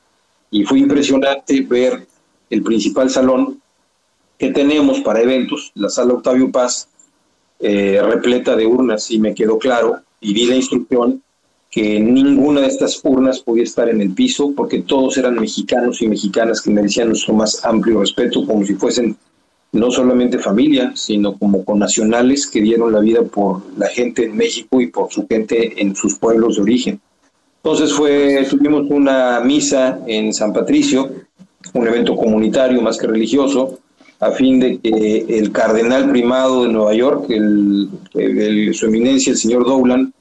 [0.52, 2.06] y fue impresionante ver
[2.50, 3.60] el principal salón
[4.38, 6.90] que tenemos para eventos, la sala Octavio Paz,
[7.60, 11.22] eh, repleta de urnas y me quedó claro y di la instrucción
[11.70, 16.08] que ninguna de estas urnas podía estar en el piso porque todos eran mexicanos y
[16.08, 19.16] mexicanas que merecían nuestro más amplio respeto como si fuesen
[19.72, 24.82] no solamente familia, sino como connacionales que dieron la vida por la gente en México
[24.82, 27.02] y por su gente en sus pueblos de origen.
[27.64, 31.12] Entonces fue, tuvimos una misa en San Patricio,
[31.74, 33.80] un evento comunitario más que religioso,
[34.20, 37.90] a fin de que el cardenal primado de Nueva York, el,
[38.74, 40.12] su eminencia, el señor Dowland,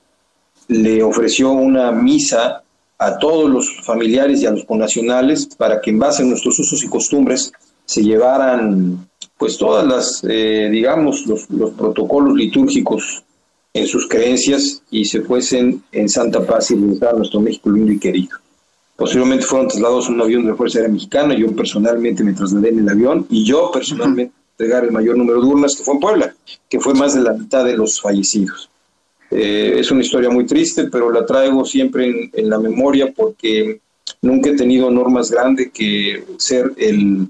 [0.68, 2.62] le ofreció una misa
[2.98, 6.85] a todos los familiares y a los connacionales para que en base a nuestros usos
[6.85, 7.53] y costumbres
[7.87, 13.24] se llevaran pues todas las, eh, digamos, los protocolos litúrgicos
[13.72, 17.92] en sus creencias y se fuesen en santa paz y regresar a nuestro México lindo
[17.92, 18.37] y querido.
[18.96, 22.68] Posteriormente fueron trasladados en un avión de la Fuerza Aérea Mexicana, yo personalmente me trasladé
[22.70, 26.00] en el avión y yo personalmente entregar el mayor número de urnas que fue en
[26.00, 26.35] Puebla,
[26.68, 28.68] que fue más de la mitad de los fallecidos.
[29.30, 33.80] Eh, es una historia muy triste, pero la traigo siempre en, la memoria porque
[34.20, 37.28] nunca he tenido honor más grande que ser el,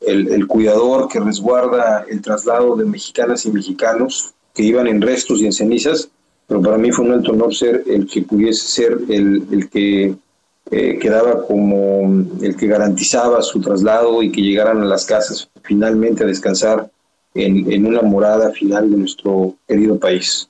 [0.00, 5.40] el, el, cuidador que resguarda el traslado de mexicanas y mexicanos que iban en restos
[5.40, 6.08] y en cenizas,
[6.46, 10.14] pero para mí fue un alto honor ser el que pudiese ser el, el que
[10.70, 16.24] eh, quedaba como el que garantizaba su traslado y que llegaran a las casas finalmente
[16.24, 16.90] a descansar
[17.34, 20.48] en, en una morada final de nuestro querido país.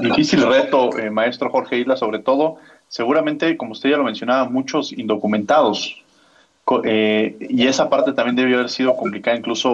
[0.00, 2.56] Difícil reto, eh, maestro Jorge Isla, sobre todo
[2.88, 6.02] seguramente, como usted ya lo mencionaba, muchos indocumentados.
[6.84, 9.72] Eh, y esa parte también debe haber sido complicada incluso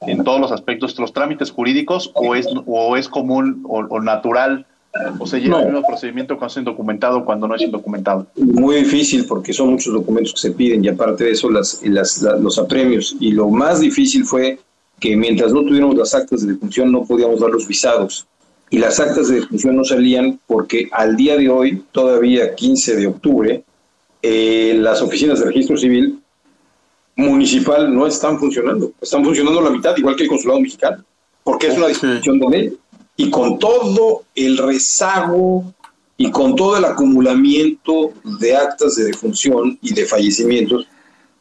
[0.00, 4.66] en todos los aspectos, los trámites jurídicos, o es, o es común o, natural,
[5.18, 8.26] o se lleva el mismo procedimiento cuando es indocumentado cuando no es indocumentado.
[8.36, 12.58] Muy difícil porque son muchos documentos que se piden y aparte de eso las, los
[12.58, 13.16] apremios.
[13.20, 14.58] Y lo más difícil fue
[14.98, 18.26] que mientras no tuviéramos las actas de defunción no podíamos dar los visados
[18.70, 23.06] y las actas de defunción no salían porque al día de hoy, todavía 15 de
[23.06, 23.64] octubre,
[24.22, 26.21] eh, las oficinas de registro civil
[27.16, 28.92] municipal no están funcionando.
[29.00, 31.04] Están funcionando la mitad, igual que el consulado mexicano,
[31.42, 32.78] porque es una disposición de ley.
[33.16, 35.72] Y con todo el rezago
[36.16, 40.86] y con todo el acumulamiento de actas de defunción y de fallecimientos,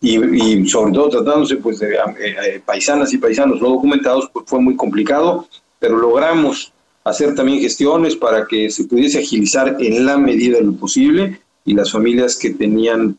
[0.02, 4.60] y, sobre todo tratándose pues de eh, eh, paisanas y paisanos no documentados, pues fue
[4.60, 5.48] muy complicado,
[5.80, 10.74] pero logramos hacer también gestiones para que se pudiese agilizar en la medida de lo
[10.74, 13.18] posible y las familias que tenían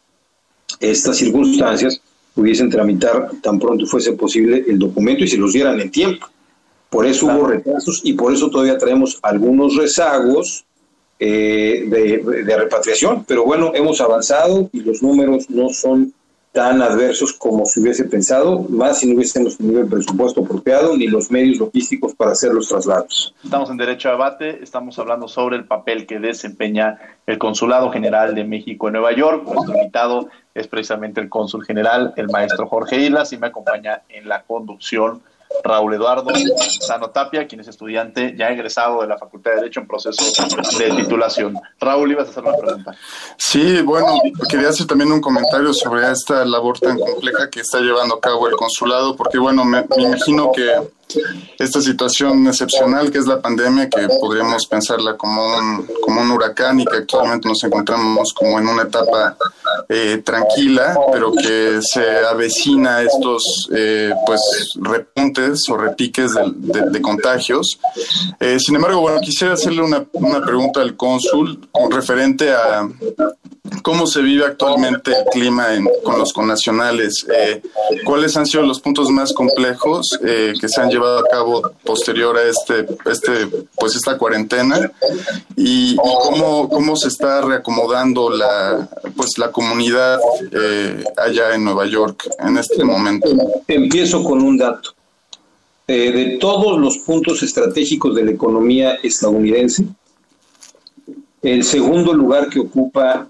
[0.81, 2.02] estas circunstancias
[2.35, 6.27] pudiesen tramitar tan pronto fuese posible el documento y se los dieran en tiempo.
[6.89, 10.65] Por eso hubo retrasos y por eso todavía traemos algunos rezagos
[11.19, 16.13] eh, de, de repatriación, pero bueno, hemos avanzado y los números no son
[16.53, 21.09] tan adversos como se hubiese pensado, más si no hubiésemos tenido el presupuesto apropiado ni
[21.09, 23.35] los medios logísticos para hacer los traslados.
[23.43, 28.35] Estamos en Derecho a Debate, estamos hablando sobre el papel que desempeña el Consulado General
[28.35, 29.45] de México en Nueva York.
[29.47, 34.29] Nuestro invitado es precisamente el cónsul general, el maestro Jorge Islas, y me acompaña en
[34.29, 35.23] la conducción
[35.63, 36.31] Raúl Eduardo
[36.81, 40.23] Sano Tapia, quien es estudiante ya egresado de la Facultad de Derecho en proceso
[40.79, 41.59] de titulación.
[41.81, 42.97] Raúl, ibas a hacer una pregunta.
[43.37, 48.17] Sí, bueno, quería hacer también un comentario sobre esta labor tan compleja que está llevando
[48.17, 50.71] a cabo el consulado, porque bueno, me, me imagino que
[51.59, 56.81] esta situación excepcional que es la pandemia, que podríamos pensarla como un, como un huracán
[56.81, 59.37] y que actualmente nos encontramos como en una etapa
[59.89, 64.41] eh, tranquila, pero que se avecina estos eh, pues
[64.81, 67.79] repuntes o repiques de, de, contagios.
[68.41, 72.89] Eh, sin embargo, bueno, quisiera hacerle una, una pregunta al cónsul con referente a
[73.83, 75.67] cómo se vive actualmente el clima
[76.03, 77.63] con los connacionales, eh,
[78.05, 82.37] cuáles han sido los puntos más complejos eh, que se han llevado a cabo posterior
[82.37, 84.91] a este, este, pues esta cuarentena
[85.57, 90.19] y, cómo, cómo se está reacomodando la, pues la comunidad
[90.53, 93.29] eh, allá en Nueva York en este momento.
[93.69, 94.91] Empiezo con un dato.
[95.87, 99.85] de todos los puntos estratégicos de la economía estadounidense,
[101.43, 103.27] el segundo lugar que ocupa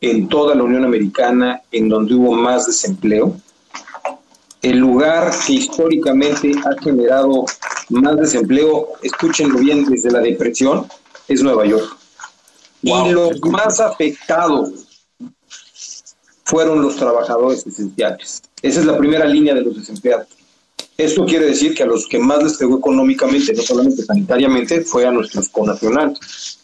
[0.00, 3.36] en toda la Unión Americana en donde hubo más desempleo.
[4.64, 7.44] El lugar que históricamente ha generado
[7.90, 10.86] más desempleo, escúchenlo bien, desde la depresión,
[11.28, 11.94] es Nueva York.
[12.80, 14.70] Y los más afectados
[16.44, 18.42] fueron los trabajadores esenciales.
[18.62, 20.28] Esa es la primera línea de los desempleados.
[20.96, 25.06] Esto quiere decir que a los que más les pegó económicamente, no solamente sanitariamente, fue
[25.06, 26.58] a nuestros conacionales.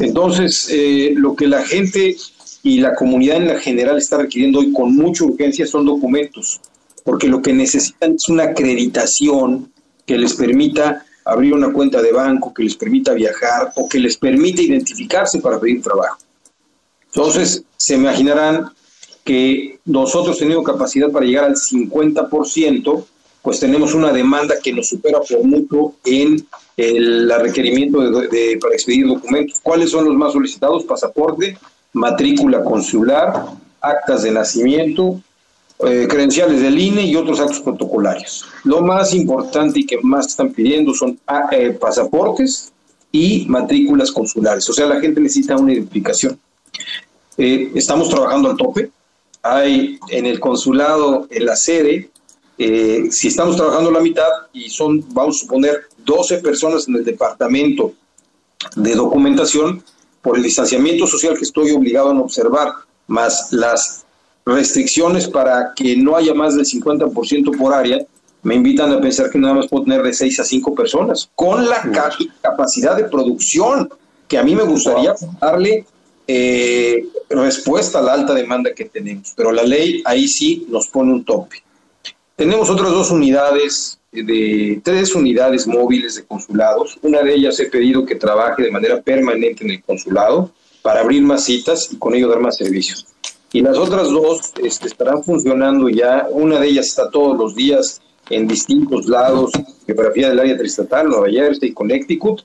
[0.00, 2.16] Entonces, eh, lo que la gente
[2.64, 6.60] y la comunidad en la general está requiriendo hoy con mucha urgencia son documentos,
[7.06, 9.72] porque lo que necesitan es una acreditación
[10.04, 14.16] que les permita abrir una cuenta de banco, que les permita viajar o que les
[14.16, 16.18] permita identificarse para pedir trabajo.
[17.06, 18.70] Entonces, se imaginarán
[19.22, 23.04] que nosotros teniendo capacidad para llegar al 50%,
[23.40, 26.44] pues tenemos una demanda que nos supera por mucho en
[26.76, 29.60] el requerimiento de, para expedir documentos.
[29.62, 30.82] ¿Cuáles son los más solicitados?
[30.82, 31.56] Pasaporte,
[31.92, 33.44] matrícula consular,
[33.80, 35.20] actas de nacimiento,
[35.78, 38.46] eh, credenciales del INE y otros actos protocolarios.
[38.64, 42.72] Lo más importante y que más están pidiendo son ah, eh, pasaportes
[43.12, 44.66] y matrículas consulares.
[44.70, 46.40] O sea, la gente necesita una identificación.
[47.36, 48.90] Eh, estamos trabajando al tope.
[49.42, 52.10] Hay en el consulado, en la sede,
[52.56, 57.92] si estamos trabajando la mitad y son, vamos a suponer, 12 personas en el departamento
[58.76, 59.84] de documentación,
[60.22, 62.72] por el distanciamiento social que estoy obligado a observar,
[63.06, 64.05] más las
[64.46, 67.98] restricciones para que no haya más del 50% por área,
[68.42, 71.68] me invitan a pensar que nada más puedo tener de 6 a 5 personas, con
[71.68, 71.82] la
[72.40, 73.88] capacidad de producción
[74.28, 75.84] que a mí me gustaría darle
[76.28, 79.32] eh, respuesta a la alta demanda que tenemos.
[79.36, 81.62] Pero la ley ahí sí nos pone un tope.
[82.36, 86.98] Tenemos otras dos unidades de tres unidades móviles de consulados.
[87.02, 91.22] Una de ellas he pedido que trabaje de manera permanente en el consulado para abrir
[91.22, 93.06] más citas y con ello dar más servicios.
[93.56, 96.28] Y las otras dos este, estarán funcionando ya.
[96.30, 99.50] Una de ellas está todos los días en distintos lados,
[99.86, 102.42] geografía del área tristatal, Nueva Jersey Connecticut.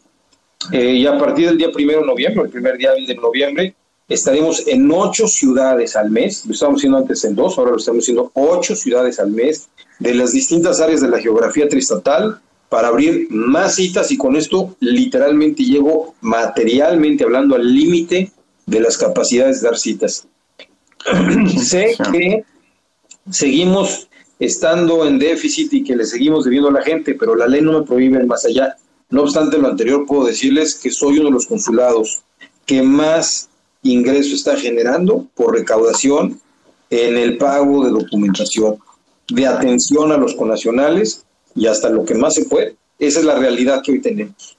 [0.72, 3.76] Eh, y a partir del día primero de noviembre, el primer día de noviembre,
[4.08, 8.06] estaremos en ocho ciudades al mes, lo estábamos haciendo antes en dos, ahora lo estamos
[8.06, 9.68] haciendo ocho ciudades al mes
[10.00, 12.40] de las distintas áreas de la geografía tristatal
[12.70, 18.32] para abrir más citas y con esto literalmente llego materialmente hablando al límite
[18.66, 20.26] de las capacidades de dar citas.
[21.58, 22.44] Sé que
[23.30, 24.08] seguimos
[24.40, 27.80] estando en déficit y que le seguimos debiendo a la gente, pero la ley no
[27.80, 28.76] me prohíbe más allá.
[29.10, 32.24] No obstante lo anterior, puedo decirles que soy uno de los consulados
[32.66, 33.50] que más
[33.84, 36.40] ingreso está generando por recaudación
[36.90, 38.78] en el pago de documentación,
[39.30, 41.26] de atención a los conacionales
[41.56, 42.76] y hasta lo que más se puede.
[43.00, 44.58] Esa es la realidad que hoy tenemos.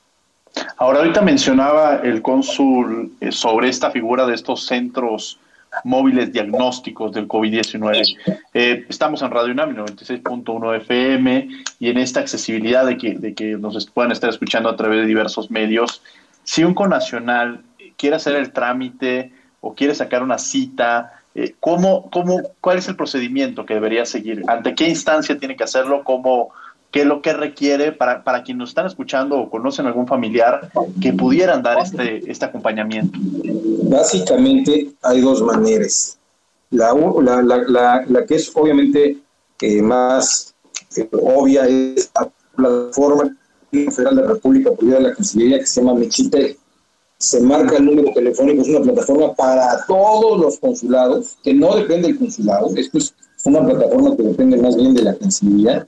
[0.76, 5.38] Ahora, ahorita mencionaba el cónsul eh, sobre esta figura de estos centros
[5.84, 8.16] móviles diagnósticos del COVID-19.
[8.54, 11.48] Eh, estamos en Radio UNAM 96.1 FM
[11.78, 15.06] y en esta accesibilidad de que, de que nos puedan estar escuchando a través de
[15.06, 16.02] diversos medios.
[16.44, 17.62] Si un conacional
[17.96, 22.96] quiere hacer el trámite o quiere sacar una cita, eh, ¿cómo, cómo, ¿cuál es el
[22.96, 24.42] procedimiento que debería seguir?
[24.48, 26.04] ¿Ante qué instancia tiene que hacerlo?
[26.04, 26.50] ¿Cómo,
[26.92, 30.70] qué es lo que requiere para, para quienes nos están escuchando o conocen algún familiar
[31.00, 33.18] que pudieran dar este, este acompañamiento?
[33.84, 36.18] Básicamente hay dos maneras.
[36.70, 39.18] La, la, la, que es obviamente
[39.60, 40.54] eh, más
[40.96, 43.36] eh, obvia es la plataforma
[43.70, 46.58] federal de la República por de la Cancillería que se llama Mechite.
[47.16, 52.08] Se marca el número telefónico, es una plataforma para todos los consulados, que no depende
[52.08, 53.14] del consulado, esto es
[53.44, 55.86] una plataforma que depende más bien de la Cancillería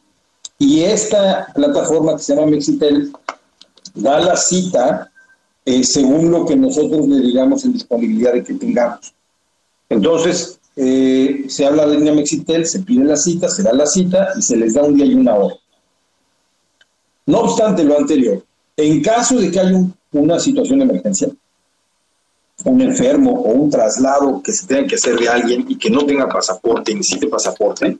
[0.58, 3.12] y esta plataforma que se llama Mexitel
[3.94, 5.10] da la cita
[5.64, 9.14] eh, según lo que nosotros le digamos en disponibilidad de que tengamos.
[9.88, 14.28] Entonces, eh, se habla de línea Mexitel, se pide la cita, se da la cita
[14.36, 15.54] y se les da un día y una hora.
[17.26, 18.44] No obstante lo anterior,
[18.76, 19.80] en caso de que haya
[20.12, 21.28] una situación de emergencia,
[22.64, 26.04] un enfermo o un traslado que se tenga que hacer de alguien y que no
[26.04, 27.98] tenga pasaporte, y necesite pasaporte,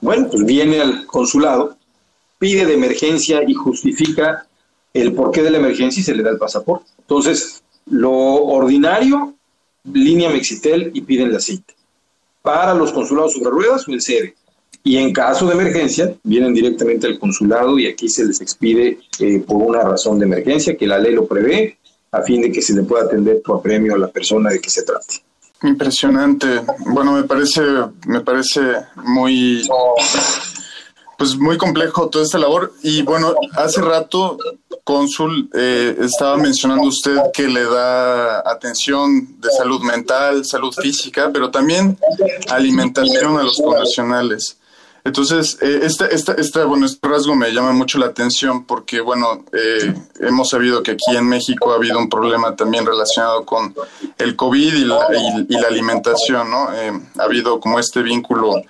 [0.00, 1.76] bueno, pues viene al consulado,
[2.38, 4.46] pide de emergencia y justifica
[4.94, 6.90] el porqué de la emergencia y se le da el pasaporte.
[6.98, 9.34] Entonces, lo ordinario,
[9.92, 11.74] línea Mexitel y piden la cita.
[12.42, 14.34] Para los consulados sobre ruedas o el sede.
[14.84, 19.40] Y en caso de emergencia, vienen directamente al consulado y aquí se les expide eh,
[19.40, 21.78] por una razón de emergencia que la ley lo prevé,
[22.10, 24.70] a fin de que se le pueda atender tu apremio a la persona de que
[24.70, 25.22] se trate.
[25.62, 26.62] Impresionante.
[26.86, 27.62] Bueno, me parece,
[28.06, 28.60] me parece
[28.96, 29.66] muy,
[31.16, 32.72] pues muy complejo toda esta labor.
[32.82, 34.38] Y bueno, hace rato,
[34.84, 41.50] cónsul, eh, estaba mencionando usted que le da atención de salud mental, salud física, pero
[41.50, 41.98] también
[42.48, 44.58] alimentación a los profesionales.
[45.08, 49.42] Entonces, eh, este, este, este, bueno, este rasgo me llama mucho la atención porque, bueno,
[49.54, 53.74] eh, hemos sabido que aquí en México ha habido un problema también relacionado con
[54.18, 55.06] el COVID y la,
[55.48, 56.74] y, la alimentación, ¿no?
[56.74, 58.60] Eh, ha habido como este vínculo,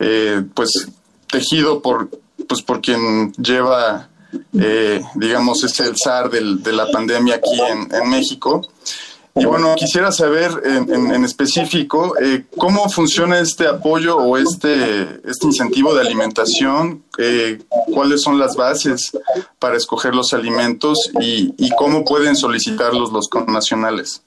[0.00, 0.88] eh, pues,
[1.28, 2.10] tejido por,
[2.48, 4.08] pues, por quien lleva,
[5.14, 7.60] digamos, es el zar del, de la pandemia aquí
[7.92, 8.60] en México.
[9.38, 15.94] Y bueno, quisiera saber en, específico eh, cómo funciona este apoyo o este, este incentivo
[15.94, 17.58] de alimentación, eh,
[17.92, 19.12] cuáles son las bases
[19.58, 24.22] para escoger los alimentos y, y cómo pueden solicitarlos los connacionales.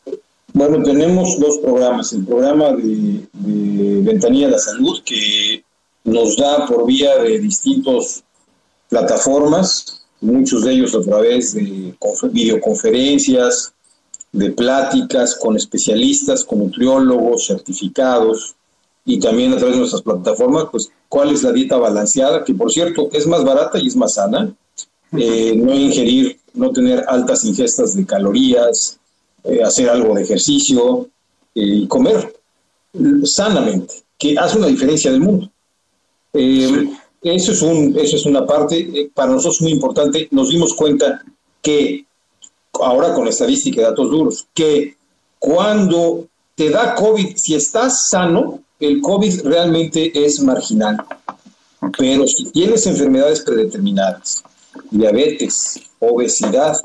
[0.53, 2.14] Bueno, tenemos dos programas.
[2.14, 5.64] El programa de, de Ventanilla de la Salud, que
[6.03, 8.24] nos da por vía de distintas
[8.89, 11.95] plataformas, muchos de ellos a través de
[12.32, 13.74] videoconferencias,
[14.32, 18.56] de pláticas con especialistas, con nutriólogos certificados
[19.06, 22.72] y también a través de nuestras plataformas, pues cuál es la dieta balanceada, que por
[22.72, 24.54] cierto es más barata y es más sana.
[25.18, 29.00] Eh, no ingerir, no tener altas ingestas de calorías,
[29.44, 31.08] eh, hacer algo de ejercicio
[31.56, 32.36] eh, y comer
[33.24, 35.50] sanamente, que hace una diferencia del mundo.
[36.32, 40.28] Eso, es un, eso es una parte, para nosotros muy importante.
[40.32, 41.24] Nos dimos cuenta
[41.62, 42.06] que
[42.82, 44.96] ahora con estadística y datos duros, que
[45.38, 50.98] cuando te da COVID, si estás sano, el COVID realmente es marginal.
[51.98, 54.44] Pero si tienes enfermedades predeterminadas,
[54.92, 56.76] diabetes, obesidad,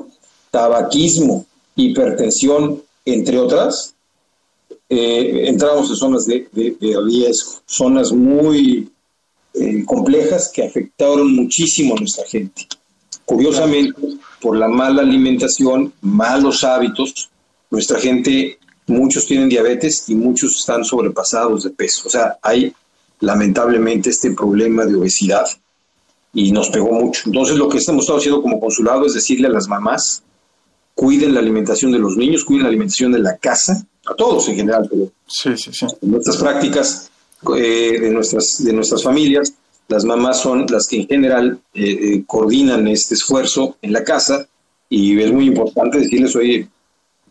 [0.51, 3.93] tabaquismo, hipertensión, entre otras,
[4.89, 8.89] eh, entramos en zonas de, riesgo, zonas muy
[9.53, 12.67] eh, complejas que afectaron muchísimo a nuestra gente.
[13.25, 13.99] Curiosamente,
[14.45, 17.31] por la mala alimentación, malos hábitos,
[17.71, 22.03] nuestra gente, muchos tienen diabetes y muchos están sobrepasados de peso.
[22.05, 22.71] O sea, hay
[23.21, 25.47] lamentablemente este problema de obesidad
[26.31, 27.23] y nos pegó mucho.
[27.25, 30.21] Entonces, lo que estamos haciendo como consulado es decirle a las mamás
[30.93, 34.57] cuiden la alimentación de los niños, cuiden la alimentación de la casa, a todos en
[34.57, 35.87] general, pero sí, sí, sí.
[36.03, 37.09] nuestras prácticas
[37.57, 39.55] eh, de, nuestras, de nuestras familias,
[39.87, 44.47] las mamás son las que en general eh, eh, coordinan este esfuerzo en la casa
[44.89, 46.67] y es muy importante decirles, oye,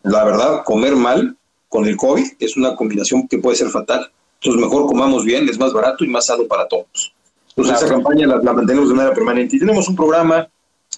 [0.03, 1.35] la verdad, comer mal
[1.67, 4.09] con el COVID es una combinación que puede ser fatal.
[4.39, 7.13] Entonces mejor comamos bien, es más barato y más sano para todos.
[7.49, 10.47] Entonces esa campaña la, la mantenemos de manera permanente y tenemos un programa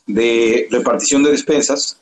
[0.05, 1.99] de repartición de despensas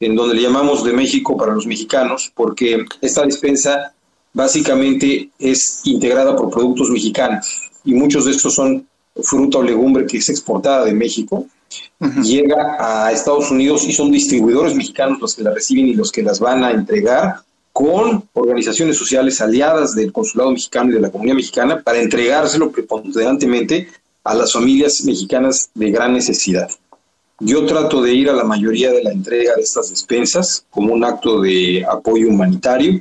[0.00, 3.94] en donde le llamamos de México para los mexicanos, porque esta despensa
[4.32, 8.86] básicamente es integrada por productos mexicanos y muchos de estos son
[9.22, 11.46] fruta o legumbre que es exportada de México,
[12.22, 16.22] llega a Estados Unidos y son distribuidores mexicanos los que la reciben y los que
[16.22, 17.36] las van a entregar
[17.72, 23.88] con organizaciones sociales aliadas del consulado mexicano y de la comunidad mexicana para entregárselo preponderantemente
[24.24, 26.68] a las familias mexicanas de gran necesidad.
[27.40, 31.04] Yo trato de ir a la mayoría de la entrega de estas despensas como un
[31.04, 33.00] acto de apoyo humanitario,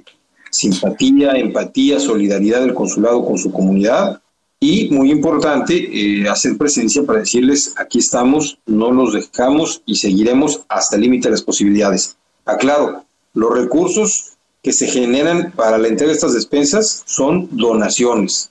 [0.51, 4.21] simpatía, empatía, solidaridad del consulado con su comunidad
[4.59, 10.61] y, muy importante, eh, hacer presencia para decirles, aquí estamos, no los dejamos y seguiremos
[10.67, 12.17] hasta el límite de las posibilidades.
[12.45, 13.03] Aclaro,
[13.33, 18.49] los recursos que se generan para la entrega de estas despensas son donaciones.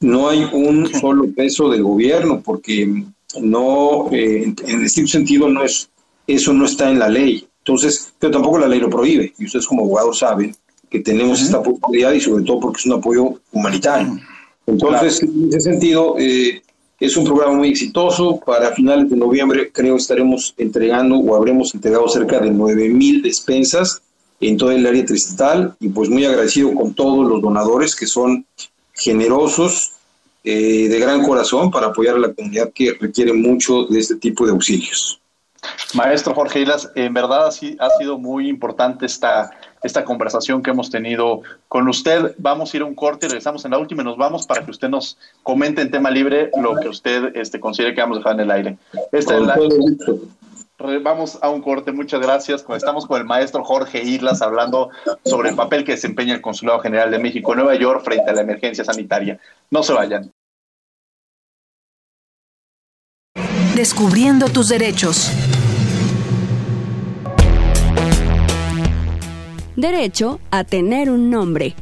[0.00, 3.04] No hay un solo peso del gobierno porque
[3.40, 5.90] no, eh, en estricto sentido, no es,
[6.26, 7.46] eso no está en la ley.
[7.58, 9.32] Entonces, pero tampoco la ley lo prohíbe.
[9.38, 10.56] Y ustedes como abogados saben
[10.88, 14.18] que tenemos esta posibilidad y sobre todo porque es un apoyo humanitario.
[14.66, 16.62] Entonces, en ese sentido, eh,
[17.00, 18.38] es un programa muy exitoso.
[18.44, 24.02] Para finales de noviembre creo estaremos entregando o habremos entregado cerca de 9.000 despensas
[24.40, 28.46] en todo el área tristatal y pues muy agradecido con todos los donadores que son
[28.94, 29.92] generosos
[30.44, 34.46] eh, de gran corazón para apoyar a la comunidad que requiere mucho de este tipo
[34.46, 35.20] de auxilios.
[35.92, 39.50] Maestro Jorge Islas, en verdad ha sido muy importante esta,
[39.82, 42.34] esta conversación que hemos tenido con usted.
[42.38, 44.70] Vamos a ir a un corte, regresamos en la última y nos vamos para que
[44.70, 48.34] usted nos comente en tema libre lo que usted este, considere que vamos a dejar
[48.34, 48.78] en el aire.
[49.12, 49.56] Esta es la,
[51.02, 52.64] Vamos a un corte, muchas gracias.
[52.74, 54.88] Estamos con el maestro Jorge Islas hablando
[55.24, 58.34] sobre el papel que desempeña el Consulado General de México en Nueva York frente a
[58.34, 59.38] la emergencia sanitaria.
[59.70, 60.32] No se vayan.
[63.74, 65.30] Descubriendo tus derechos.
[69.76, 71.74] Derecho a tener un nombre.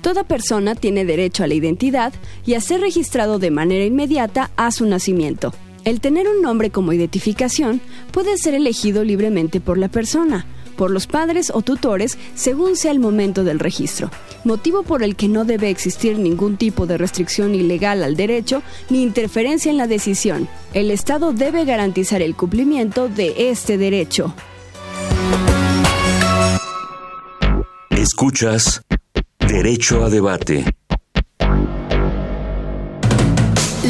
[0.00, 2.12] Toda persona tiene derecho a la identidad
[2.44, 5.54] y a ser registrado de manera inmediata a su nacimiento.
[5.84, 10.46] El tener un nombre como identificación puede ser elegido libremente por la persona,
[10.76, 14.10] por los padres o tutores según sea el momento del registro,
[14.44, 19.02] motivo por el que no debe existir ningún tipo de restricción ilegal al derecho ni
[19.02, 20.48] interferencia en la decisión.
[20.74, 24.34] El Estado debe garantizar el cumplimiento de este derecho.
[28.02, 28.82] Escuchas
[29.38, 30.64] Derecho a Debate.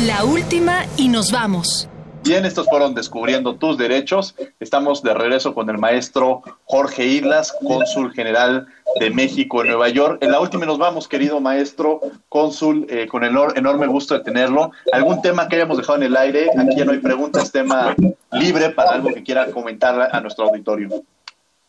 [0.04, 1.88] La última y nos vamos.
[2.22, 4.34] Bien, estos fueron Descubriendo tus Derechos.
[4.60, 8.66] Estamos de regreso con el maestro Jorge Islas, cónsul general
[9.00, 10.18] de México en Nueva York.
[10.20, 14.20] En la última y nos vamos, querido maestro cónsul, eh, con el enorme gusto de
[14.20, 14.72] tenerlo.
[14.92, 16.50] ¿Algún tema que hayamos dejado en el aire?
[16.54, 17.96] Aquí ya no hay preguntas, tema
[18.30, 21.02] libre para algo que quiera comentar a nuestro auditorio.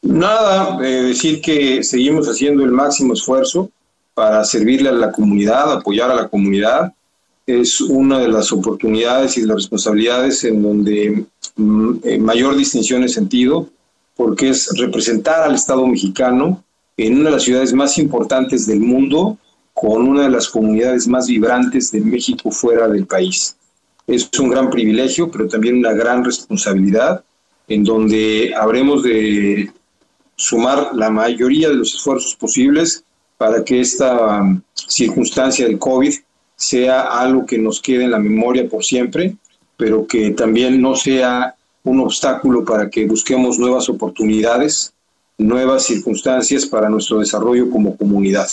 [0.04, 3.72] Nada, eh, decir que seguimos haciendo el máximo esfuerzo
[4.14, 6.94] para servirle a la comunidad, apoyar a la comunidad
[7.46, 11.26] es una de las oportunidades y las responsabilidades en donde
[11.56, 13.70] mm, mayor distinción es sentido,
[14.16, 16.64] porque es representar al Estado mexicano
[16.96, 19.38] en una de las ciudades más importantes del mundo,
[19.74, 23.56] con una de las comunidades más vibrantes de México fuera del país.
[24.06, 27.24] Es un gran privilegio, pero también una gran responsabilidad,
[27.68, 29.72] en donde habremos de
[30.44, 33.04] sumar la mayoría de los esfuerzos posibles
[33.38, 36.14] para que esta mm, circunstancia del COVID
[36.56, 39.36] sea algo que nos quede en la memoria por siempre,
[39.78, 44.94] pero que también no sea un obstáculo para que busquemos nuevas oportunidades,
[45.38, 48.48] nuevas circunstancias para nuestro desarrollo como comunidad.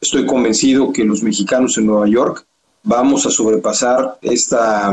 [0.00, 2.46] Estoy convencido que los mexicanos en Nueva York
[2.82, 4.92] vamos a sobrepasar esta,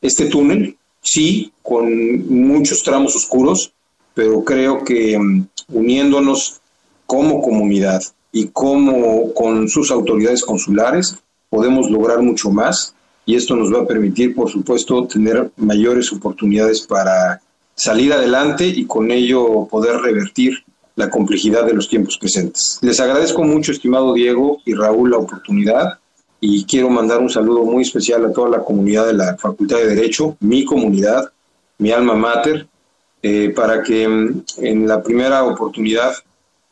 [0.00, 3.72] este túnel, sí, con muchos tramos oscuros,
[4.14, 6.60] pero creo que mm, uniéndonos
[7.06, 8.02] como comunidad
[8.32, 11.16] y como con sus autoridades consulares,
[11.48, 12.94] podemos lograr mucho más
[13.24, 17.40] y esto nos va a permitir, por supuesto, tener mayores oportunidades para
[17.74, 20.64] salir adelante y con ello poder revertir
[20.94, 22.78] la complejidad de los tiempos presentes.
[22.80, 25.98] Les agradezco mucho, estimado Diego y Raúl, la oportunidad
[26.40, 29.94] y quiero mandar un saludo muy especial a toda la comunidad de la Facultad de
[29.94, 31.30] Derecho, mi comunidad,
[31.78, 32.66] mi alma mater,
[33.28, 36.12] eh, para que mm, en la primera oportunidad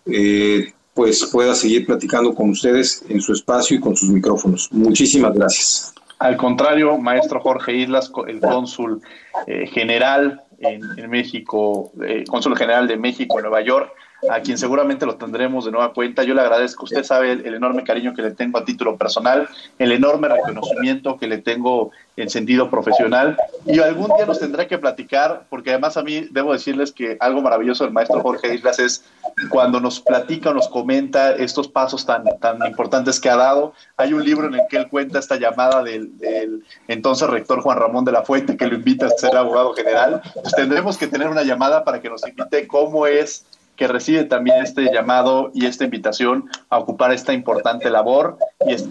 [0.06, 4.68] eh, pues pueda seguir platicando con ustedes en su espacio y con sus micrófonos.
[4.70, 5.92] Muchísimas gracias.
[6.20, 9.02] Al contrario, maestro Jorge Islas, el cónsul
[9.48, 11.90] eh, general en, México,
[12.28, 13.90] cónsul general de México en Nueva York,
[14.30, 16.22] a quien seguramente lo tendremos de nueva cuenta.
[16.22, 19.48] Yo le agradezco, usted sabe el, enorme cariño que le tengo a título personal,
[19.78, 24.78] el enorme reconocimiento que le tengo en sentido profesional y algún día nos tendrá que
[24.78, 29.04] platicar, porque además a mí debo decirles que algo maravilloso del maestro Jorge Islas es
[29.48, 33.74] cuando nos platica o nos comenta estos pasos tan, tan importantes que ha dado.
[33.96, 37.78] Hay un libro en el que él cuenta esta llamada del, del entonces rector Juan
[37.78, 40.22] Ramón de la Fuente que lo invita a ser abogado general.
[40.34, 43.44] Pues tendremos que tener una llamada para que nos invite cómo es
[43.76, 48.38] que recibe también este llamado y esta invitación a ocupar esta importante labor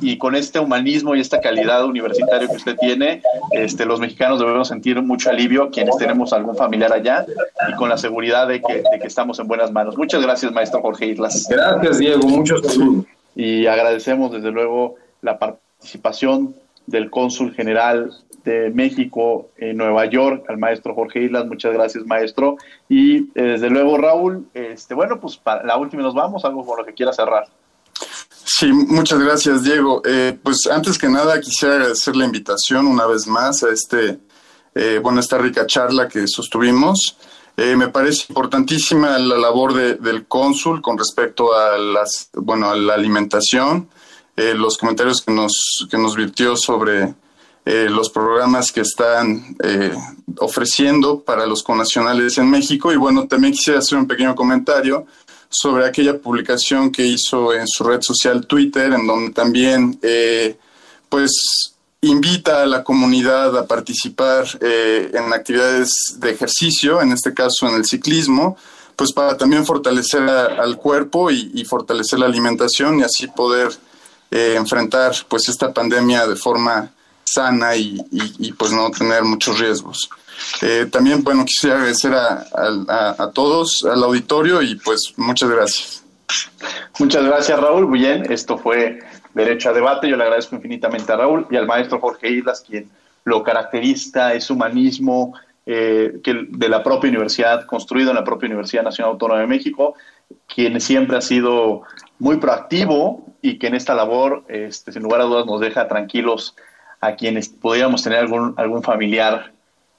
[0.01, 3.21] y, con este humanismo y esta calidad universitaria que usted tiene,
[3.51, 7.25] este, los mexicanos debemos sentir mucho alivio quienes tenemos algún familiar allá
[7.69, 9.97] y con la seguridad de que, de que estamos en buenas manos.
[9.97, 11.47] Muchas gracias, maestro Jorge Islas.
[11.49, 12.27] Gracias, Diego.
[12.27, 13.05] Muchos saludos.
[13.35, 16.55] Y agradecemos desde luego la participación
[16.85, 18.11] del cónsul general
[18.43, 21.45] de México en Nueva York, al maestro Jorge Islas.
[21.45, 22.57] Muchas gracias, maestro.
[22.89, 26.77] Y eh, desde luego, Raúl, este, bueno, pues para la última nos vamos, algo con
[26.77, 27.47] lo que quiera cerrar.
[28.45, 30.01] Sí, muchas gracias, Diego.
[30.05, 34.19] Eh, pues antes que nada quisiera agradecer la invitación una vez más a este,
[34.75, 37.17] eh, bueno, esta rica charla que sostuvimos.
[37.55, 43.87] me parece importantísima la labor del cónsul con respecto a las, bueno, a la alimentación,
[44.35, 47.13] los comentarios que nos, que nos virtió sobre
[47.65, 49.95] eh, los programas que están eh,
[50.39, 52.91] ofreciendo para los connacionales en México.
[52.91, 55.05] Y bueno, también quisiera hacer un pequeño comentario
[55.47, 60.57] sobre aquella publicación que hizo en su red social Twitter, en donde también eh,
[61.07, 61.31] pues
[62.01, 67.85] invita a la comunidad a participar en actividades de ejercicio, en este caso en el
[67.85, 68.57] ciclismo,
[68.97, 73.69] pues para también fortalecer al cuerpo y, fortalecer la alimentación y así poder
[74.31, 76.91] enfrentar pues esta pandemia de forma
[77.33, 80.09] sana y, pues no tener muchos riesgos.
[80.61, 82.45] Eh, también, bueno, quisiera agradecer a,
[83.17, 86.03] a, todos, al auditorio y pues muchas gracias.
[86.99, 87.87] Muchas gracias, Raúl.
[87.87, 88.99] Muy bien, esto fue
[89.33, 90.09] Derecho a Debate.
[90.09, 92.89] Yo le agradezco infinitamente a Raúl y al maestro Jorge Islas, quien
[93.25, 95.33] lo caracteriza, es humanismo
[95.65, 99.95] eh, que de la propia universidad, construido en la propia Universidad Nacional Autónoma de México,
[100.53, 101.83] quien siempre ha sido
[102.19, 106.55] muy proactivo y que en esta labor, este, sin lugar a dudas, nos deja tranquilos
[107.03, 109.51] a quienes pudiéramos tener algún, algún familiar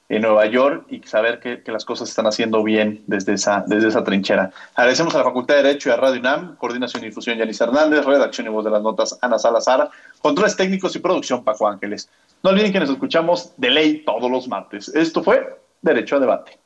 [0.09, 4.03] en Nueva York y saber que, las cosas están haciendo bien desde esa, desde esa
[4.05, 4.51] trinchera.
[4.75, 8.05] Agradecemos a la Facultad de Derecho y a Radio UNAM, Coordinación y Difusión Yanis Hernández,
[8.05, 9.91] redacción y voz de las notas Ana Salazar,
[10.21, 12.09] controles técnicos y producción Paco Ángeles.
[12.43, 14.89] No olviden que nos escuchamos de ley todos los martes.
[14.89, 16.59] Esto fue Derecho a Debate.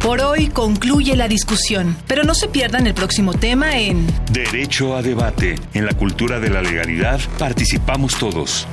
[0.00, 5.02] Por hoy concluye la discusión, pero no se pierdan el próximo tema en Derecho a
[5.02, 5.54] Debate.
[5.72, 8.66] En la cultura de la legalidad participamos todos.